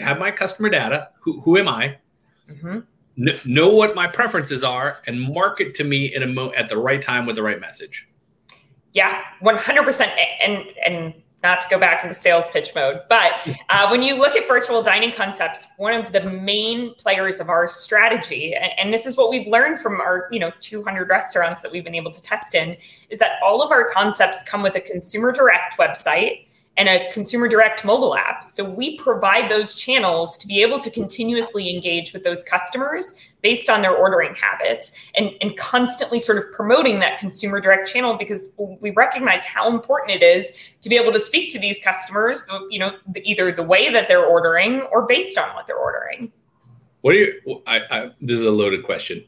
have 0.00 0.18
my 0.18 0.30
customer 0.30 0.68
data. 0.68 1.10
Who, 1.20 1.40
who 1.40 1.58
am 1.58 1.68
I? 1.68 1.96
Mm-hmm. 2.50 2.80
N- 3.28 3.40
know 3.44 3.68
what 3.68 3.94
my 3.94 4.06
preferences 4.06 4.64
are 4.64 4.98
and 5.06 5.20
market 5.20 5.74
to 5.74 5.84
me 5.84 6.14
in 6.14 6.22
a 6.22 6.26
mo- 6.26 6.52
at 6.52 6.68
the 6.68 6.76
right 6.76 7.00
time 7.00 7.26
with 7.26 7.36
the 7.36 7.42
right 7.42 7.60
message. 7.60 8.08
Yeah, 8.92 9.22
one 9.40 9.56
hundred 9.56 9.84
percent. 9.84 10.12
And 10.40 10.64
and 10.84 11.14
not 11.42 11.60
to 11.60 11.68
go 11.68 11.78
back 11.78 12.02
into 12.02 12.14
sales 12.14 12.48
pitch 12.48 12.74
mode, 12.74 13.02
but 13.08 13.32
uh, 13.68 13.88
when 13.88 14.02
you 14.02 14.18
look 14.18 14.34
at 14.34 14.48
virtual 14.48 14.82
dining 14.82 15.12
concepts, 15.12 15.68
one 15.76 15.92
of 15.92 16.10
the 16.12 16.22
main 16.30 16.94
players 16.94 17.38
of 17.38 17.48
our 17.48 17.68
strategy, 17.68 18.54
and, 18.54 18.72
and 18.78 18.92
this 18.92 19.04
is 19.06 19.16
what 19.16 19.30
we've 19.30 19.46
learned 19.46 19.78
from 19.78 20.00
our 20.00 20.28
you 20.32 20.40
know 20.40 20.50
200 20.60 21.08
restaurants 21.08 21.62
that 21.62 21.70
we've 21.70 21.84
been 21.84 21.94
able 21.94 22.10
to 22.10 22.22
test 22.22 22.54
in, 22.54 22.76
is 23.10 23.18
that 23.18 23.38
all 23.44 23.62
of 23.62 23.70
our 23.70 23.88
concepts 23.90 24.42
come 24.42 24.62
with 24.62 24.74
a 24.74 24.80
consumer 24.80 25.30
direct 25.30 25.76
website 25.76 26.43
and 26.76 26.88
a 26.88 27.10
consumer 27.12 27.48
direct 27.48 27.84
mobile 27.84 28.16
app. 28.16 28.48
So 28.48 28.68
we 28.68 28.98
provide 28.98 29.50
those 29.50 29.74
channels 29.74 30.36
to 30.38 30.46
be 30.46 30.60
able 30.62 30.80
to 30.80 30.90
continuously 30.90 31.72
engage 31.72 32.12
with 32.12 32.24
those 32.24 32.42
customers 32.42 33.14
based 33.42 33.70
on 33.70 33.82
their 33.82 33.94
ordering 33.94 34.34
habits 34.34 34.92
and, 35.14 35.30
and 35.40 35.56
constantly 35.56 36.18
sort 36.18 36.38
of 36.38 36.44
promoting 36.52 36.98
that 37.00 37.18
consumer 37.18 37.60
direct 37.60 37.88
channel 37.88 38.14
because 38.14 38.54
we 38.58 38.90
recognize 38.90 39.44
how 39.44 39.70
important 39.70 40.10
it 40.10 40.22
is 40.22 40.52
to 40.80 40.88
be 40.88 40.96
able 40.96 41.12
to 41.12 41.20
speak 41.20 41.52
to 41.52 41.58
these 41.58 41.78
customers, 41.84 42.46
you 42.70 42.78
know, 42.78 42.92
either 43.22 43.52
the 43.52 43.62
way 43.62 43.90
that 43.90 44.08
they're 44.08 44.24
ordering 44.24 44.82
or 44.82 45.06
based 45.06 45.38
on 45.38 45.54
what 45.54 45.66
they're 45.66 45.76
ordering. 45.76 46.32
What 47.04 47.16
are 47.16 47.18
you? 47.18 47.62
I, 47.66 47.80
I, 47.90 48.10
this 48.22 48.38
is 48.38 48.46
a 48.46 48.50
loaded 48.50 48.82
question. 48.82 49.22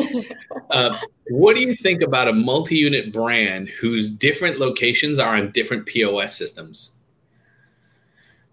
uh, 0.70 0.98
what 1.30 1.54
do 1.54 1.62
you 1.62 1.74
think 1.74 2.02
about 2.02 2.28
a 2.28 2.32
multi-unit 2.34 3.10
brand 3.10 3.70
whose 3.70 4.10
different 4.10 4.58
locations 4.58 5.18
are 5.18 5.34
on 5.34 5.50
different 5.52 5.86
POS 5.86 6.36
systems? 6.36 6.96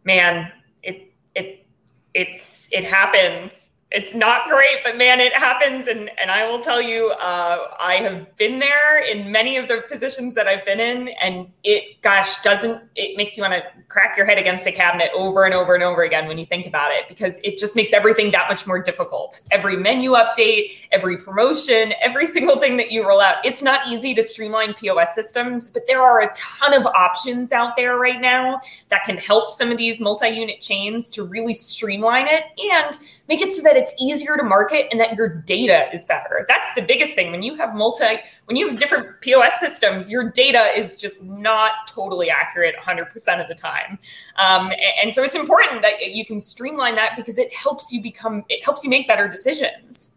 Man, 0.06 0.50
it 0.82 1.12
it 1.36 1.66
it's 2.14 2.72
it 2.72 2.86
happens. 2.86 3.73
It's 3.94 4.16
not 4.16 4.50
great, 4.50 4.78
but 4.84 4.98
man, 4.98 5.20
it 5.20 5.34
happens. 5.34 5.86
And 5.86 6.10
and 6.20 6.32
I 6.32 6.50
will 6.50 6.60
tell 6.60 6.82
you, 6.82 7.12
uh, 7.22 7.68
I 7.80 7.98
have 8.02 8.36
been 8.38 8.58
there 8.58 9.04
in 9.04 9.32
many 9.32 9.56
of 9.56 9.68
the 9.68 9.84
positions 9.88 10.34
that 10.34 10.48
I've 10.48 10.66
been 10.66 10.80
in, 10.80 11.10
and 11.22 11.48
it, 11.64 12.02
gosh, 12.02 12.42
doesn't 12.42 12.82
it 12.96 13.16
makes 13.16 13.38
you 13.38 13.44
want 13.44 13.54
to 13.54 13.64
crack 13.90 14.18
your 14.18 14.26
head 14.26 14.40
against 14.40 14.66
a 14.66 14.72
cabinet 14.72 15.12
over 15.14 15.46
and 15.46 15.54
over 15.54 15.76
and 15.76 15.84
over 15.84 16.02
again 16.02 16.28
when 16.28 16.40
you 16.40 16.46
think 16.48 16.66
about 16.66 16.92
it, 16.92 17.08
because 17.08 17.40
it 17.44 17.60
just 17.60 17.76
makes 17.76 17.94
everything 17.94 18.32
that 18.32 18.50
much 18.50 18.66
more 18.66 18.82
difficult. 18.82 19.40
Every 19.52 19.78
menu 19.78 20.14
update, 20.14 20.72
every 20.92 21.18
promotion, 21.18 21.94
every 22.02 22.26
single 22.34 22.60
thing 22.60 22.78
that 22.78 22.92
you 22.92 23.08
roll 23.08 23.22
out, 23.22 23.46
it's 23.46 23.62
not 23.62 23.88
easy 23.88 24.16
to 24.16 24.24
streamline 24.24 24.74
POS 24.74 25.14
systems, 25.14 25.70
but 25.70 25.86
there 25.86 26.02
are 26.02 26.20
a 26.20 26.34
ton 26.36 26.74
of 26.74 26.88
options 26.88 27.52
out 27.52 27.76
there 27.76 27.98
right 27.98 28.20
now 28.20 28.60
that 28.90 29.04
can 29.06 29.18
help 29.18 29.52
some 29.52 29.72
of 29.72 29.78
these 29.78 30.02
multi-unit 30.02 30.62
chains 30.62 31.12
to 31.12 31.24
really 31.24 31.54
streamline 31.54 32.26
it 32.28 32.46
and 32.58 32.98
make 33.28 33.42
it 33.42 33.54
so 33.54 33.62
that 33.62 33.78
it's 33.84 34.02
easier 34.02 34.38
to 34.38 34.44
market 34.44 34.88
and 34.92 35.00
that 35.00 35.18
your 35.18 35.28
data 35.28 35.94
is 35.94 36.06
better. 36.06 36.46
That's 36.48 36.74
the 36.74 36.82
biggest 36.82 37.16
thing. 37.16 37.32
When 37.32 37.44
you 37.44 37.56
have 37.56 37.76
multi, 37.76 38.16
when 38.46 38.56
you 38.56 38.70
have 38.70 38.80
different 38.80 39.20
POS 39.20 39.60
systems, 39.60 40.10
your 40.10 40.32
data 40.32 40.72
is 40.74 40.96
just 40.96 41.26
not 41.26 41.72
totally 41.88 42.30
accurate 42.30 42.76
100% 42.78 43.42
of 43.42 43.48
the 43.50 43.56
time. 43.56 44.00
Um, 44.38 44.72
and, 45.02 45.14
so 45.14 45.22
it's 45.22 45.36
important 45.36 45.82
that 45.82 46.14
you 46.14 46.26
can 46.26 46.40
streamline 46.40 46.96
that 46.96 47.18
because 47.18 47.38
it 47.38 47.54
helps 47.54 47.92
you 47.92 48.02
become, 48.02 48.46
it 48.48 48.64
helps 48.64 48.86
you 48.86 48.90
make 48.90 49.06
better 49.06 49.28
decisions. 49.28 50.12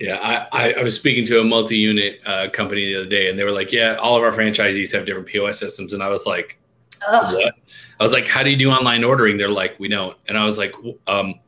Yeah, 0.00 0.46
I, 0.52 0.74
I, 0.74 0.82
was 0.82 0.94
speaking 0.94 1.24
to 1.26 1.40
a 1.40 1.44
multi-unit 1.44 2.20
uh, 2.26 2.48
company 2.52 2.92
the 2.92 3.00
other 3.00 3.08
day, 3.08 3.30
and 3.30 3.38
they 3.38 3.44
were 3.44 3.50
like, 3.50 3.72
"Yeah, 3.72 3.94
all 3.94 4.14
of 4.14 4.22
our 4.22 4.30
franchisees 4.30 4.92
have 4.92 5.06
different 5.06 5.26
POS 5.26 5.58
systems," 5.58 5.94
and 5.94 6.02
I 6.02 6.10
was 6.10 6.26
like, 6.26 6.60
Ugh. 7.08 7.32
"What?" 7.32 7.54
I 7.98 8.04
was 8.04 8.12
like, 8.12 8.28
"How 8.28 8.42
do 8.42 8.50
you 8.50 8.58
do 8.58 8.70
online 8.70 9.04
ordering?" 9.04 9.38
They're 9.38 9.48
like, 9.48 9.80
"We 9.80 9.88
don't," 9.88 10.14
and 10.28 10.36
I 10.36 10.44
was 10.44 10.58
like, 10.58 10.74
um, 11.06 11.40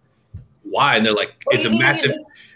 why? 0.71 0.97
And 0.97 1.05
they're 1.05 1.15
like, 1.15 1.35
it's 1.51 1.65
a 1.65 1.71
massive. 1.71 2.13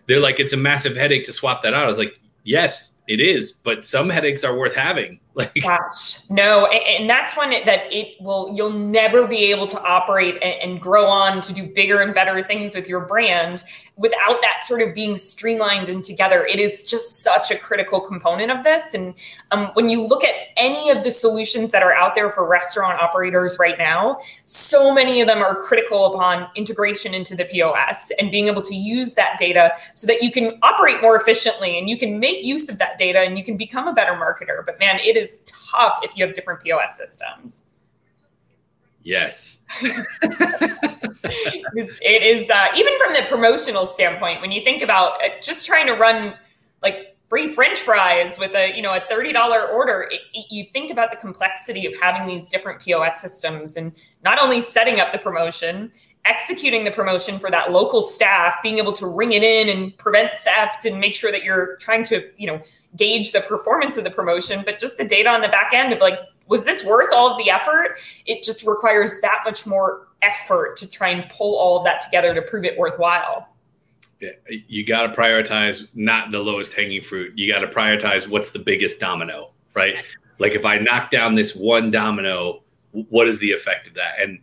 They're 0.06 0.20
like, 0.20 0.40
it's 0.40 0.52
a 0.52 0.56
massive 0.56 0.96
headache 0.96 1.24
to 1.24 1.32
swap 1.32 1.62
that 1.62 1.74
out. 1.74 1.84
I 1.84 1.86
was 1.86 1.98
like, 1.98 2.18
yes, 2.44 2.98
it 3.08 3.20
is, 3.20 3.52
but 3.52 3.84
some 3.84 4.08
headaches 4.08 4.44
are 4.44 4.58
worth 4.58 4.74
having. 4.74 5.20
Like, 5.34 5.54
gosh, 5.62 6.28
no, 6.28 6.66
and 6.66 7.08
that's 7.08 7.34
it, 7.38 7.64
that 7.64 7.90
it 7.90 8.20
will. 8.20 8.52
You'll 8.54 8.70
never 8.70 9.26
be 9.26 9.50
able 9.50 9.66
to 9.68 9.82
operate 9.82 10.34
and, 10.42 10.72
and 10.72 10.80
grow 10.80 11.06
on 11.06 11.40
to 11.42 11.54
do 11.54 11.66
bigger 11.66 12.02
and 12.02 12.12
better 12.12 12.42
things 12.42 12.74
with 12.74 12.86
your 12.86 13.06
brand 13.06 13.64
without 13.96 14.40
that 14.40 14.64
sort 14.64 14.82
of 14.82 14.94
being 14.94 15.16
streamlined 15.16 15.88
and 15.88 16.04
together. 16.04 16.44
It 16.46 16.58
is 16.58 16.84
just 16.84 17.22
such 17.22 17.50
a 17.50 17.56
critical 17.56 18.00
component 18.00 18.50
of 18.50 18.64
this. 18.64 18.94
And 18.94 19.14
um, 19.52 19.70
when 19.74 19.88
you 19.88 20.06
look 20.06 20.24
at 20.24 20.34
any 20.56 20.90
of 20.90 21.04
the 21.04 21.10
solutions 21.10 21.70
that 21.70 21.82
are 21.82 21.94
out 21.94 22.14
there 22.16 22.28
for 22.30 22.48
restaurant 22.48 23.00
operators 23.00 23.58
right 23.60 23.78
now, 23.78 24.18
so 24.44 24.92
many 24.92 25.20
of 25.20 25.28
them 25.28 25.38
are 25.38 25.54
critical 25.54 26.12
upon 26.12 26.48
integration 26.56 27.12
into 27.14 27.36
the 27.36 27.44
POS 27.44 28.10
and 28.18 28.30
being 28.30 28.48
able 28.48 28.62
to 28.62 28.74
use 28.74 29.14
that 29.14 29.38
data 29.38 29.70
so 29.94 30.06
that 30.08 30.22
you 30.22 30.32
can 30.32 30.58
operate 30.62 31.00
more 31.00 31.14
efficiently 31.14 31.78
and 31.78 31.88
you 31.88 31.98
can 31.98 32.18
make 32.18 32.42
use 32.42 32.68
of 32.68 32.78
that 32.78 32.98
data 32.98 33.20
and 33.20 33.38
you 33.38 33.44
can 33.44 33.56
become 33.56 33.86
a 33.86 33.92
better 33.92 34.14
marketer. 34.14 34.64
But 34.64 34.80
man, 34.80 34.98
it 35.00 35.16
is 35.16 35.21
tough 35.46 36.00
if 36.02 36.16
you 36.16 36.26
have 36.26 36.34
different 36.34 36.62
POS 36.62 36.96
systems. 36.96 37.68
Yes. 39.04 39.62
it 41.24 42.22
is 42.22 42.50
uh, 42.50 42.66
even 42.76 42.92
from 42.98 43.12
the 43.14 43.22
promotional 43.28 43.86
standpoint 43.86 44.40
when 44.40 44.52
you 44.52 44.62
think 44.62 44.82
about 44.82 45.24
uh, 45.24 45.28
just 45.42 45.66
trying 45.66 45.86
to 45.86 45.94
run 45.94 46.34
like 46.82 47.16
free 47.28 47.48
french 47.48 47.80
fries 47.80 48.38
with 48.38 48.54
a 48.54 48.76
you 48.76 48.82
know 48.82 48.94
a 48.94 49.00
$30 49.00 49.34
order 49.70 50.08
it, 50.10 50.20
it, 50.34 50.46
you 50.50 50.66
think 50.72 50.92
about 50.92 51.10
the 51.10 51.16
complexity 51.16 51.86
of 51.86 51.98
having 52.00 52.26
these 52.26 52.48
different 52.50 52.80
pos 52.84 53.20
systems 53.20 53.76
and 53.76 53.92
not 54.22 54.38
only 54.40 54.60
setting 54.60 55.00
up 55.00 55.12
the 55.12 55.18
promotion 55.18 55.90
executing 56.24 56.84
the 56.84 56.90
promotion 56.90 57.38
for 57.38 57.50
that 57.50 57.72
local 57.72 58.02
staff 58.02 58.56
being 58.62 58.78
able 58.78 58.92
to 58.92 59.06
ring 59.06 59.32
it 59.32 59.42
in 59.42 59.68
and 59.68 59.96
prevent 59.98 60.30
theft 60.38 60.84
and 60.84 61.00
make 61.00 61.14
sure 61.14 61.32
that 61.32 61.42
you're 61.42 61.76
trying 61.76 62.04
to 62.04 62.30
you 62.36 62.46
know 62.46 62.60
gauge 62.96 63.32
the 63.32 63.40
performance 63.40 63.96
of 63.96 64.04
the 64.04 64.10
promotion 64.10 64.62
but 64.64 64.78
just 64.78 64.98
the 64.98 65.04
data 65.04 65.28
on 65.28 65.40
the 65.40 65.48
back 65.48 65.72
end 65.72 65.92
of 65.92 66.00
like 66.00 66.18
was 66.48 66.64
this 66.64 66.84
worth 66.84 67.12
all 67.12 67.30
of 67.30 67.38
the 67.42 67.50
effort 67.50 67.96
it 68.26 68.42
just 68.42 68.66
requires 68.66 69.20
that 69.22 69.40
much 69.44 69.66
more 69.66 70.08
effort 70.22 70.76
to 70.76 70.86
try 70.86 71.08
and 71.08 71.28
pull 71.30 71.56
all 71.56 71.78
of 71.78 71.84
that 71.84 72.00
together 72.00 72.34
to 72.34 72.42
prove 72.42 72.64
it 72.64 72.78
worthwhile. 72.78 73.48
Yeah, 74.20 74.30
you 74.48 74.86
got 74.86 75.08
to 75.08 75.20
prioritize 75.20 75.88
not 75.94 76.30
the 76.30 76.38
lowest 76.38 76.72
hanging 76.72 77.02
fruit. 77.02 77.36
You 77.36 77.52
got 77.52 77.60
to 77.60 77.66
prioritize 77.66 78.28
what's 78.28 78.52
the 78.52 78.60
biggest 78.60 79.00
domino, 79.00 79.50
right? 79.74 79.96
Like 80.38 80.52
if 80.52 80.64
I 80.64 80.78
knock 80.78 81.10
down 81.10 81.34
this 81.34 81.56
one 81.56 81.90
domino, 81.90 82.62
what 82.92 83.26
is 83.26 83.40
the 83.40 83.50
effect 83.50 83.88
of 83.88 83.94
that? 83.94 84.20
And 84.20 84.38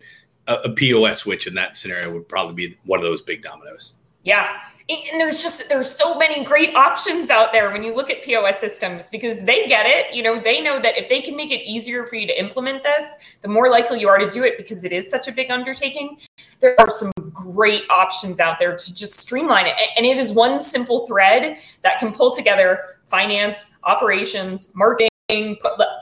a, 0.48 0.56
a 0.56 0.70
POS 0.70 1.20
switch 1.20 1.48
in 1.48 1.54
that 1.56 1.78
scenario 1.78 2.14
would 2.14 2.28
probably 2.28 2.56
be 2.56 2.78
one 2.86 3.00
of 3.00 3.06
those 3.06 3.22
big 3.22 3.42
dominoes. 3.42 3.94
Yeah 4.24 4.48
and 4.90 5.22
there's 5.22 5.44
just 5.44 5.70
there's 5.70 5.90
so 5.90 6.18
many 6.18 6.44
great 6.44 6.74
options 6.74 7.30
out 7.30 7.52
there 7.52 7.72
when 7.72 7.84
you 7.84 7.96
look 7.96 8.10
at 8.10 8.24
POS 8.24 8.60
systems 8.60 9.08
because 9.12 9.44
they 9.44 9.68
get 9.68 9.86
it. 9.86 10.16
You 10.16 10.24
know, 10.24 10.40
they 10.40 10.62
know 10.62 10.80
that 10.80 10.98
if 10.98 11.08
they 11.10 11.22
can 11.22 11.36
make 11.36 11.52
it 11.52 11.62
easier 11.64 12.08
for 12.08 12.16
you 12.16 12.26
to 12.26 12.40
implement 12.40 12.82
this, 12.82 13.18
the 13.44 13.50
more 13.50 13.70
likely 13.70 14.00
you 14.00 14.10
are 14.10 14.18
to 14.18 14.30
do 14.30 14.44
it 14.44 14.58
because 14.58 14.84
it 14.84 14.92
is 14.92 15.10
such 15.10 15.28
a 15.28 15.32
big 15.32 15.52
undertaking. 15.52 16.18
There 16.60 16.76
are 16.80 16.90
some 16.90 17.12
great 17.32 17.84
options 17.92 18.40
out 18.40 18.58
there 18.58 18.76
to 18.76 18.96
just 18.96 19.14
streamline 19.14 19.68
it. 19.68 19.76
And 19.96 20.08
it 20.08 20.18
is 20.18 20.34
one 20.34 20.60
simple 20.60 21.06
thread 21.06 21.58
that 21.84 22.00
can 22.00 22.12
pull 22.12 22.34
together 22.34 22.98
finance, 23.06 23.76
operations, 23.84 24.72
marketing, 24.76 25.10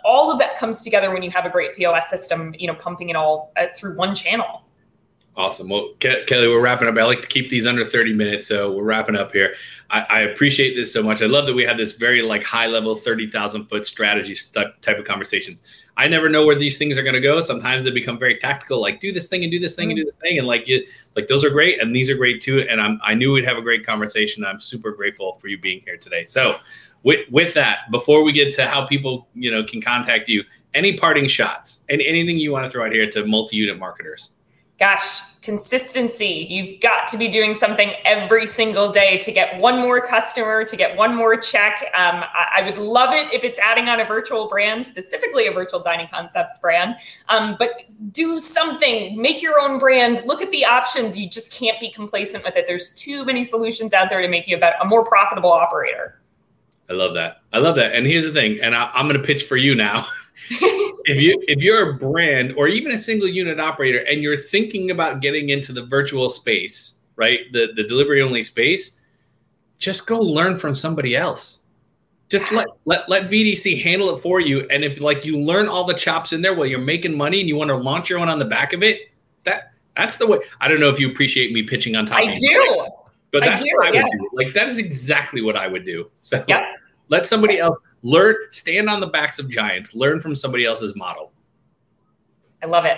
all 0.05 0.31
of 0.31 0.39
that 0.39 0.57
comes 0.57 0.83
together 0.83 1.11
when 1.11 1.21
you 1.21 1.29
have 1.31 1.45
a 1.45 1.49
great 1.49 1.75
POS 1.75 2.09
system, 2.09 2.55
you 2.57 2.67
know, 2.67 2.75
pumping 2.75 3.09
it 3.09 3.17
all 3.17 3.51
uh, 3.57 3.65
through 3.75 3.97
one 3.97 4.15
channel. 4.15 4.63
Awesome. 5.37 5.69
Well, 5.69 5.89
Ke- 5.99 6.25
Kelly, 6.25 6.47
we're 6.47 6.59
wrapping 6.59 6.87
up. 6.87 6.97
I 6.97 7.03
like 7.03 7.21
to 7.21 7.27
keep 7.27 7.51
these 7.51 7.67
under 7.67 7.85
30 7.85 8.11
minutes, 8.11 8.47
so 8.47 8.71
we're 8.71 8.83
wrapping 8.83 9.15
up 9.15 9.31
here. 9.31 9.53
I, 9.91 10.01
I 10.01 10.19
appreciate 10.21 10.73
this 10.75 10.91
so 10.91 11.03
much. 11.03 11.21
I 11.21 11.27
love 11.27 11.45
that 11.45 11.53
we 11.53 11.63
had 11.63 11.77
this 11.77 11.93
very 11.93 12.23
like 12.23 12.43
high 12.43 12.65
level, 12.65 12.95
30,000 12.95 13.65
foot 13.65 13.85
strategy 13.85 14.33
st- 14.33 14.81
type 14.81 14.97
of 14.97 15.05
conversations. 15.05 15.61
I 15.95 16.07
never 16.07 16.27
know 16.27 16.43
where 16.43 16.55
these 16.55 16.79
things 16.79 16.97
are 16.97 17.03
going 17.03 17.13
to 17.13 17.21
go. 17.21 17.39
Sometimes 17.39 17.83
they 17.83 17.91
become 17.91 18.17
very 18.17 18.39
tactical, 18.39 18.81
like 18.81 18.99
do 18.99 19.13
this 19.13 19.27
thing 19.27 19.43
and 19.43 19.51
do 19.51 19.59
this 19.59 19.75
thing 19.75 19.91
and 19.91 19.95
do 19.95 20.03
this 20.03 20.15
thing, 20.15 20.39
and 20.39 20.47
like 20.47 20.67
you, 20.67 20.83
like 21.15 21.27
those 21.27 21.43
are 21.43 21.51
great, 21.51 21.79
and 21.79 21.95
these 21.95 22.09
are 22.09 22.17
great 22.17 22.41
too. 22.41 22.65
And 22.67 22.81
I'm 22.81 22.99
I 23.03 23.13
knew 23.13 23.31
we'd 23.31 23.45
have 23.45 23.57
a 23.57 23.61
great 23.61 23.85
conversation. 23.85 24.43
I'm 24.43 24.59
super 24.59 24.91
grateful 24.91 25.33
for 25.33 25.49
you 25.49 25.59
being 25.59 25.81
here 25.85 25.97
today. 25.97 26.25
So, 26.25 26.57
with 27.03 27.29
with 27.29 27.53
that, 27.53 27.91
before 27.91 28.23
we 28.23 28.31
get 28.31 28.51
to 28.55 28.65
how 28.65 28.87
people 28.87 29.27
you 29.35 29.51
know 29.51 29.63
can 29.63 29.81
contact 29.81 30.29
you, 30.29 30.43
any 30.73 30.97
parting 30.97 31.27
shots 31.27 31.83
and 31.89 32.01
anything 32.01 32.39
you 32.39 32.51
want 32.51 32.65
to 32.65 32.71
throw 32.71 32.87
out 32.87 32.91
here 32.91 33.07
to 33.07 33.25
multi 33.27 33.55
unit 33.55 33.77
marketers 33.77 34.31
gosh, 34.79 35.35
consistency. 35.41 36.45
You've 36.49 36.81
got 36.81 37.07
to 37.07 37.17
be 37.17 37.29
doing 37.29 37.53
something 37.53 37.93
every 38.03 38.45
single 38.45 38.91
day 38.91 39.17
to 39.19 39.31
get 39.31 39.59
one 39.61 39.79
more 39.79 40.05
customer, 40.05 40.65
to 40.65 40.75
get 40.75 40.97
one 40.97 41.15
more 41.15 41.37
check. 41.37 41.89
Um, 41.95 42.23
I, 42.33 42.57
I, 42.57 42.61
would 42.63 42.77
love 42.77 43.13
it 43.13 43.33
if 43.33 43.45
it's 43.45 43.57
adding 43.57 43.87
on 43.87 44.01
a 44.01 44.05
virtual 44.05 44.49
brand, 44.49 44.85
specifically 44.85 45.47
a 45.47 45.53
virtual 45.53 45.79
dining 45.79 46.07
concepts 46.09 46.59
brand. 46.59 46.97
Um, 47.29 47.55
but 47.57 47.83
do 48.11 48.39
something, 48.39 49.19
make 49.19 49.41
your 49.41 49.57
own 49.57 49.79
brand, 49.79 50.21
look 50.25 50.41
at 50.41 50.51
the 50.51 50.65
options. 50.65 51.17
You 51.17 51.29
just 51.29 51.49
can't 51.49 51.79
be 51.79 51.89
complacent 51.89 52.43
with 52.43 52.57
it. 52.57 52.67
There's 52.67 52.93
too 52.93 53.23
many 53.23 53.45
solutions 53.45 53.93
out 53.93 54.09
there 54.09 54.21
to 54.21 54.27
make 54.27 54.49
you 54.49 54.57
a, 54.61 54.73
a 54.81 54.85
more 54.85 55.05
profitable 55.05 55.53
operator. 55.53 56.19
I 56.89 56.93
love 56.93 57.13
that. 57.15 57.41
I 57.53 57.59
love 57.59 57.75
that. 57.77 57.93
And 57.95 58.05
here's 58.05 58.25
the 58.25 58.33
thing, 58.33 58.59
and 58.61 58.75
I, 58.75 58.91
I'm 58.93 59.07
going 59.07 59.19
to 59.19 59.25
pitch 59.25 59.43
for 59.43 59.55
you 59.55 59.75
now. 59.75 60.07
if 60.49 61.21
you 61.21 61.41
if 61.47 61.63
you're 61.63 61.91
a 61.91 61.93
brand 61.95 62.53
or 62.57 62.67
even 62.67 62.91
a 62.91 62.97
single 62.97 63.27
unit 63.27 63.59
operator 63.59 63.99
and 63.99 64.21
you're 64.21 64.37
thinking 64.37 64.91
about 64.91 65.21
getting 65.21 65.49
into 65.49 65.71
the 65.71 65.85
virtual 65.85 66.29
space, 66.29 66.99
right? 67.15 67.41
The 67.53 67.73
the 67.75 67.83
delivery 67.83 68.21
only 68.21 68.43
space, 68.43 69.01
just 69.77 70.07
go 70.07 70.19
learn 70.19 70.57
from 70.57 70.73
somebody 70.73 71.15
else. 71.15 71.61
Just 72.29 72.51
let, 72.51 72.67
let 72.85 73.09
let 73.09 73.23
VDC 73.23 73.81
handle 73.81 74.15
it 74.15 74.21
for 74.21 74.39
you. 74.39 74.67
And 74.69 74.83
if 74.83 75.01
like 75.01 75.25
you 75.25 75.39
learn 75.39 75.67
all 75.67 75.83
the 75.83 75.93
chops 75.93 76.33
in 76.33 76.41
there 76.41 76.53
while 76.53 76.67
you're 76.67 76.79
making 76.79 77.17
money 77.17 77.39
and 77.39 77.49
you 77.49 77.55
want 77.55 77.69
to 77.69 77.75
launch 77.75 78.09
your 78.09 78.19
own 78.19 78.29
on 78.29 78.39
the 78.39 78.45
back 78.45 78.73
of 78.73 78.83
it, 78.83 79.09
that 79.43 79.73
that's 79.95 80.17
the 80.17 80.27
way. 80.27 80.39
I 80.61 80.67
don't 80.67 80.79
know 80.79 80.89
if 80.89 80.99
you 80.99 81.09
appreciate 81.09 81.51
me 81.51 81.63
pitching 81.63 81.95
on 81.95 82.05
top. 82.05 82.19
I 82.19 82.31
of 82.31 82.39
do. 82.39 82.87
But 83.31 83.41
that's 83.41 83.61
I 83.61 83.65
do, 83.65 83.71
what 83.75 83.87
I 83.87 83.91
yeah. 83.91 84.03
would 84.03 84.11
do. 84.11 84.29
Like 84.33 84.53
that 84.53 84.69
is 84.69 84.77
exactly 84.77 85.41
what 85.41 85.55
I 85.55 85.67
would 85.67 85.85
do. 85.85 86.09
So 86.21 86.43
yep. 86.47 86.63
let 87.09 87.25
somebody 87.25 87.59
else 87.59 87.77
learn 88.07 88.35
stand 88.51 88.89
on 88.89 88.99
the 88.99 89.07
backs 89.07 89.37
of 89.37 89.49
giants. 89.49 89.93
Learn 89.93 90.19
from 90.19 90.35
somebody 90.35 90.65
else's 90.65 90.95
model. 90.95 91.31
I 92.63 92.67
love 92.67 92.85
it. 92.85 92.97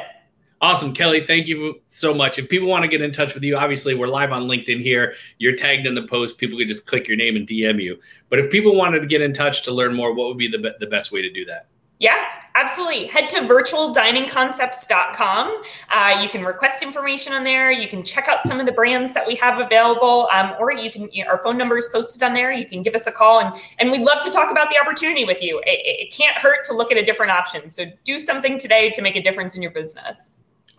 Awesome 0.62 0.94
kelly. 0.94 1.26
Thank 1.26 1.48
you 1.48 1.82
so 1.88 2.14
much. 2.14 2.38
If 2.38 2.50
people 2.50 2.68
want 2.68 2.84
to 2.84 2.88
get 2.90 3.02
in 3.02 3.12
touch 3.12 3.34
with 3.34 3.44
you 3.44 3.58
obviously 3.58 3.96
we're 3.96 4.08
live 4.08 4.32
on 4.32 4.44
linkedin 4.44 4.82
here. 4.82 5.14
You're 5.38 5.56
tagged 5.56 5.88
in 5.88 5.96
the 5.96 6.06
post. 6.06 6.38
People 6.38 6.58
could 6.58 6.68
just 6.68 6.86
click 6.86 7.08
your 7.08 7.18
name 7.18 7.36
and 7.36 7.48
dm 7.48 7.82
you. 7.82 7.98
But 8.30 8.40
if 8.40 8.52
people 8.52 8.76
wanted 8.76 9.00
to 9.00 9.08
get 9.08 9.22
in 9.22 9.34
touch 9.34 9.64
to 9.64 9.72
learn 9.72 9.96
more 9.96 10.14
what 10.14 10.28
would 10.28 10.38
be 10.38 10.48
the, 10.48 10.76
the 10.80 10.88
best 10.88 11.12
way 11.12 11.22
to 11.22 11.32
do 11.32 11.46
that 11.46 11.68
yeah, 12.00 12.26
absolutely. 12.56 13.06
Head 13.08 13.30
to 13.32 13.42
virtualdiningconcepts.com. 13.42 15.64
Uh, 15.92 16.22
you 16.24 16.30
can 16.30 16.46
request 16.46 16.82
information 16.82 17.34
on 17.34 17.44
there. 17.44 17.70
You 17.72 17.90
can 17.90 18.04
check 18.04 18.30
out 18.30 18.44
some 18.44 18.62
of 18.62 18.66
the 18.66 18.72
brands 18.72 19.14
that 19.14 19.28
we 19.28 19.36
have 19.36 19.60
available, 19.60 20.30
um, 20.32 20.54
or 20.60 20.72
you 20.72 20.90
can. 20.92 21.10
You 21.12 21.26
know, 21.26 21.32
our 21.32 21.44
phone 21.44 21.58
number 21.58 21.78
is 21.78 21.90
posted 21.92 22.24
on 22.24 22.34
there. 22.34 22.54
You 22.54 22.66
can 22.66 22.84
give 22.84 22.96
us 22.96 23.06
a 23.06 23.12
call, 23.12 23.42
and 23.42 23.54
and 23.80 23.92
we'd 23.92 24.06
love 24.06 24.24
to 24.24 24.32
talk 24.32 24.50
about 24.50 24.70
the 24.70 24.80
opportunity 24.80 25.26
with 25.26 25.44
you. 25.44 25.60
It, 25.66 25.82
it 25.84 26.14
can't 26.14 26.38
hurt 26.38 26.64
to 26.70 26.74
look 26.74 26.90
at 26.90 26.98
a 26.98 27.04
different 27.04 27.34
option. 27.34 27.70
So 27.70 27.84
do 28.06 28.18
something 28.18 28.58
today 28.58 28.92
to 28.92 29.02
make 29.02 29.18
a 29.18 29.22
difference 29.22 29.58
in 29.58 29.62
your 29.62 29.72
business. 29.72 30.32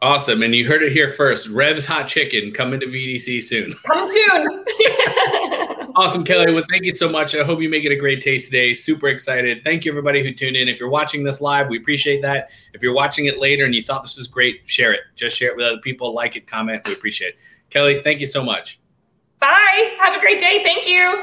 Awesome. 0.02 0.42
And 0.42 0.54
you 0.54 0.66
heard 0.66 0.82
it 0.82 0.92
here 0.92 1.10
first. 1.10 1.48
Rev's 1.48 1.84
Hot 1.84 2.08
Chicken 2.08 2.52
coming 2.52 2.80
to 2.80 2.86
VDC 2.86 3.42
soon. 3.42 3.74
Coming 3.84 4.08
soon. 4.08 4.64
awesome, 6.00 6.24
Kelly. 6.24 6.52
Well, 6.52 6.64
thank 6.70 6.84
you 6.84 6.92
so 6.92 7.08
much. 7.08 7.34
I 7.34 7.44
hope 7.44 7.60
you 7.60 7.68
make 7.68 7.84
it 7.84 7.92
a 7.92 7.96
great 7.96 8.20
taste 8.20 8.46
today. 8.46 8.74
Super 8.74 9.08
excited. 9.08 9.62
Thank 9.62 9.84
you, 9.84 9.92
everybody 9.92 10.22
who 10.22 10.32
tuned 10.32 10.56
in. 10.56 10.68
If 10.68 10.80
you're 10.80 10.88
watching 10.88 11.22
this 11.22 11.40
live, 11.40 11.68
we 11.68 11.78
appreciate 11.78 12.22
that. 12.22 12.50
If 12.72 12.82
you're 12.82 12.94
watching 12.94 13.26
it 13.26 13.38
later 13.38 13.64
and 13.64 13.74
you 13.74 13.82
thought 13.82 14.02
this 14.02 14.16
was 14.16 14.28
great, 14.28 14.62
share 14.64 14.92
it. 14.92 15.00
Just 15.14 15.36
share 15.36 15.50
it 15.50 15.56
with 15.56 15.66
other 15.66 15.80
people. 15.80 16.14
Like 16.14 16.36
it, 16.36 16.46
comment. 16.46 16.86
We 16.86 16.94
appreciate 16.94 17.28
it. 17.28 17.36
Kelly, 17.68 18.00
thank 18.02 18.20
you 18.20 18.26
so 18.26 18.42
much. 18.42 18.80
Bye. 19.38 19.96
Have 20.00 20.14
a 20.14 20.20
great 20.20 20.40
day. 20.40 20.60
Thank 20.62 20.88
you. 20.88 21.18